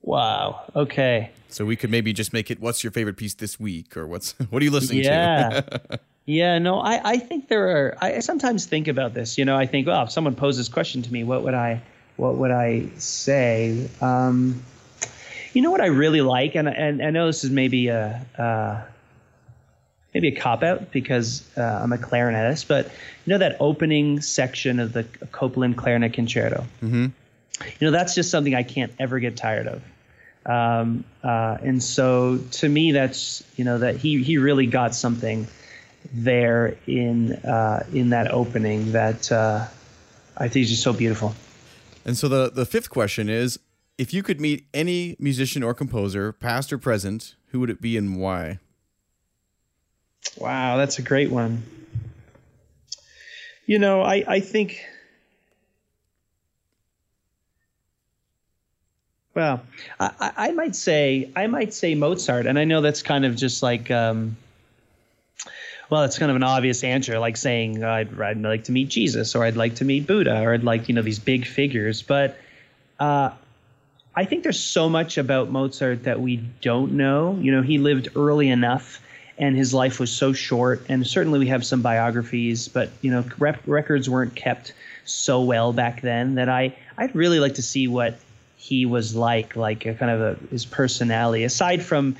[0.00, 0.62] Wow.
[0.74, 1.30] Okay.
[1.48, 4.32] So we could maybe just make it what's your favorite piece this week or what's
[4.50, 5.60] what are you listening Yeah.
[5.60, 5.80] to?
[5.90, 9.36] Yeah, yeah, no, I, I think there are I sometimes think about this.
[9.36, 11.82] You know, I think, well, if someone posed this question to me, what would I
[12.18, 13.88] what would I say?
[14.02, 14.62] Um,
[15.54, 18.82] you know what I really like, and and I know this is maybe a uh,
[20.12, 22.86] maybe a cop out because uh, I'm a clarinetist, but
[23.24, 26.66] you know that opening section of the Copland Clarinet Concerto.
[26.82, 27.06] mm-hmm.
[27.62, 29.82] You know, that's just something I can't ever get tired of.
[30.46, 35.46] Um, uh, and so to me, that's you know that he he really got something
[36.12, 39.66] there in uh, in that opening that uh,
[40.36, 41.34] I think is just so beautiful.
[42.08, 43.58] And so the the fifth question is
[43.98, 47.98] if you could meet any musician or composer, past or present, who would it be
[47.98, 48.60] and why?
[50.38, 51.62] Wow, that's a great one.
[53.66, 54.82] You know, I, I think
[59.34, 59.60] Well,
[60.00, 63.62] I, I might say I might say Mozart, and I know that's kind of just
[63.62, 63.90] like.
[63.90, 64.38] Um,
[65.90, 69.34] well, it's kind of an obvious answer, like saying I'd, I'd like to meet Jesus,
[69.34, 72.02] or I'd like to meet Buddha, or I'd like you know these big figures.
[72.02, 72.38] But
[73.00, 73.30] uh,
[74.14, 77.38] I think there's so much about Mozart that we don't know.
[77.40, 79.00] You know, he lived early enough,
[79.38, 80.84] and his life was so short.
[80.88, 84.74] And certainly we have some biographies, but you know, rep- records weren't kept
[85.04, 88.18] so well back then that I I'd really like to see what
[88.58, 92.16] he was like, like a kind of a, his personality, aside from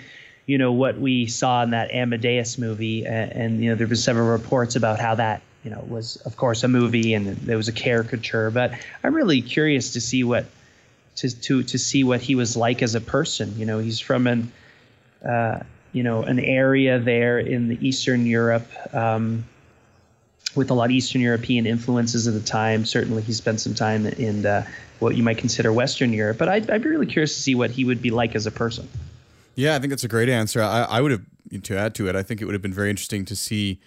[0.49, 4.03] you know what we saw in that Amadeus movie, and, and you know there was
[4.03, 7.69] several reports about how that you know was of course a movie and there was
[7.69, 8.73] a caricature, but
[9.05, 10.47] I'm really curious to see what
[11.17, 13.59] to to to see what he was like as a person.
[13.59, 14.51] You know, he's from an
[15.23, 15.61] uh,
[15.93, 18.67] you know an area there in the Eastern Europe.
[18.95, 19.45] Um,
[20.55, 22.87] with a lot of Eastern European influences at the time.
[22.87, 24.67] Certainly, he spent some time in uh,
[24.99, 26.39] what you might consider Western Europe.
[26.39, 28.51] But I'd, I'd, be really curious to see what he would be like as a
[28.51, 28.89] person.
[29.59, 30.63] Yeah, I think that's a great answer.
[30.63, 32.15] I, I would have to add to it.
[32.15, 33.81] I think it would have been very interesting to see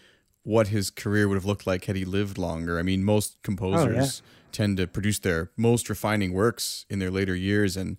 [0.43, 2.78] what his career would have looked like had he lived longer.
[2.78, 4.49] I mean, most composers oh, yeah.
[4.51, 7.95] tend to produce their most refining works in their later years, and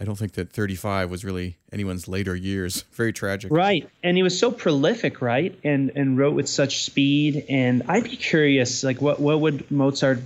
[0.00, 2.84] I don't think that 35 was really anyone's later years.
[2.92, 3.52] Very tragic.
[3.52, 3.86] Right.
[4.02, 5.54] And he was so prolific, right?
[5.62, 7.44] And and wrote with such speed.
[7.50, 10.20] And I'd be curious, like what what would Mozart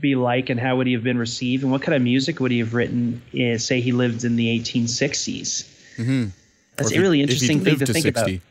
[0.00, 2.50] be like and how would he have been received and what kind of music would
[2.50, 6.26] he have written uh, say he lived in the 1860s Mm-hmm.
[6.76, 8.34] That's a really interesting thing to, to think 60.
[8.34, 8.42] about.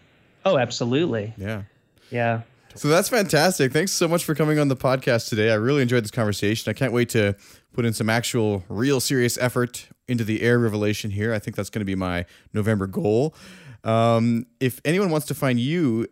[0.45, 1.33] Oh, absolutely.
[1.37, 1.63] Yeah.
[2.11, 2.41] Yeah.
[2.75, 3.71] So that's fantastic.
[3.71, 5.49] Thanks so much for coming on the podcast today.
[5.49, 6.69] I really enjoyed this conversation.
[6.69, 7.35] I can't wait to
[7.71, 11.33] put in some actual, real serious effort into the air revelation here.
[11.33, 13.33] I think that's going to be my November goal.
[13.85, 16.07] Um, if anyone wants to find you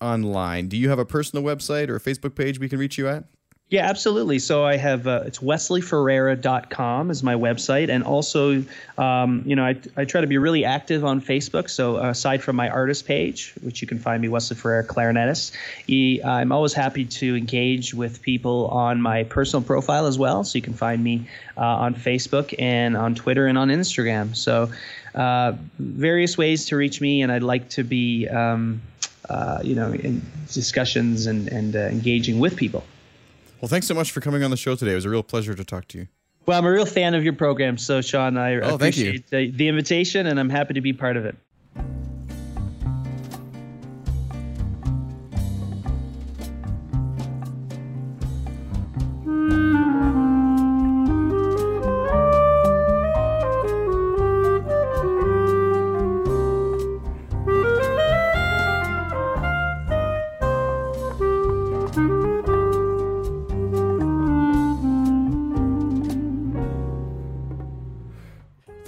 [0.00, 3.08] online, do you have a personal website or a Facebook page we can reach you
[3.08, 3.24] at?
[3.70, 4.40] Yeah, absolutely.
[4.40, 8.64] So I have uh, it's wesleyferreira.com is my website, and also,
[8.98, 11.70] um, you know, I, I try to be really active on Facebook.
[11.70, 15.52] So aside from my artist page, which you can find me Wesley Ferreira clarinetist,
[16.24, 20.42] I'm always happy to engage with people on my personal profile as well.
[20.42, 24.34] So you can find me uh, on Facebook and on Twitter and on Instagram.
[24.34, 24.68] So
[25.14, 28.82] uh, various ways to reach me, and I'd like to be, um,
[29.28, 32.82] uh, you know, in discussions and and uh, engaging with people.
[33.60, 34.92] Well, thanks so much for coming on the show today.
[34.92, 36.08] It was a real pleasure to talk to you.
[36.46, 39.68] Well, I'm a real fan of your program, so Sean, I oh, appreciate the, the
[39.68, 41.36] invitation, and I'm happy to be part of it.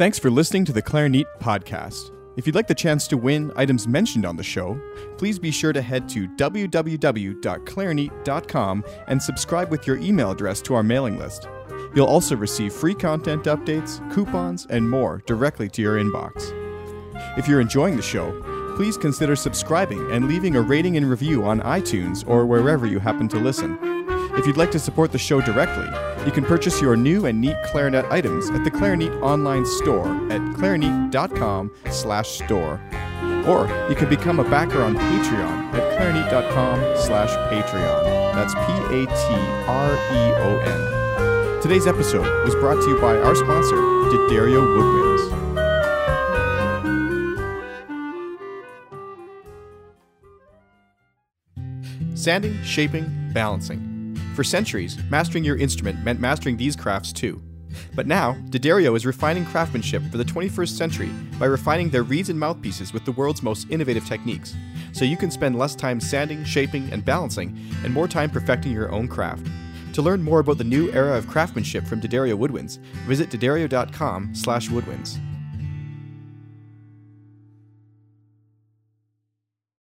[0.03, 2.11] Thanks for listening to the Clarinet podcast.
[2.37, 4.77] If you'd like the chance to win items mentioned on the show,
[5.17, 10.83] please be sure to head to www.clarinet.com and subscribe with your email address to our
[10.83, 11.47] mailing list.
[11.95, 16.53] You'll also receive free content updates, coupons, and more directly to your inbox.
[17.39, 18.33] If you're enjoying the show,
[18.75, 23.29] please consider subscribing and leaving a rating and review on iTunes or wherever you happen
[23.29, 23.79] to listen.
[24.35, 25.87] If you'd like to support the show directly,
[26.25, 30.41] you can purchase your new and neat clarinet items at the Clarinet online store at
[30.57, 32.81] clarinet.com slash store.
[33.47, 38.35] Or you can become a backer on Patreon at clarinet.com slash Patreon.
[38.35, 39.03] That's P-A-T-R-E-O-N.
[41.61, 45.03] Today's episode was brought to you by our sponsor, D'Addario Woodwinds.
[52.17, 53.92] Sanding, shaping, balancing.
[54.35, 57.43] For centuries, mastering your instrument meant mastering these crafts too.
[57.95, 62.39] But now, D'Addario is refining craftsmanship for the 21st century by refining their reeds and
[62.39, 64.55] mouthpieces with the world's most innovative techniques,
[64.93, 68.91] so you can spend less time sanding, shaping, and balancing, and more time perfecting your
[68.91, 69.47] own craft.
[69.95, 74.69] To learn more about the new era of craftsmanship from D'Addario Woodwinds, visit d'addario.com slash
[74.69, 75.19] woodwinds.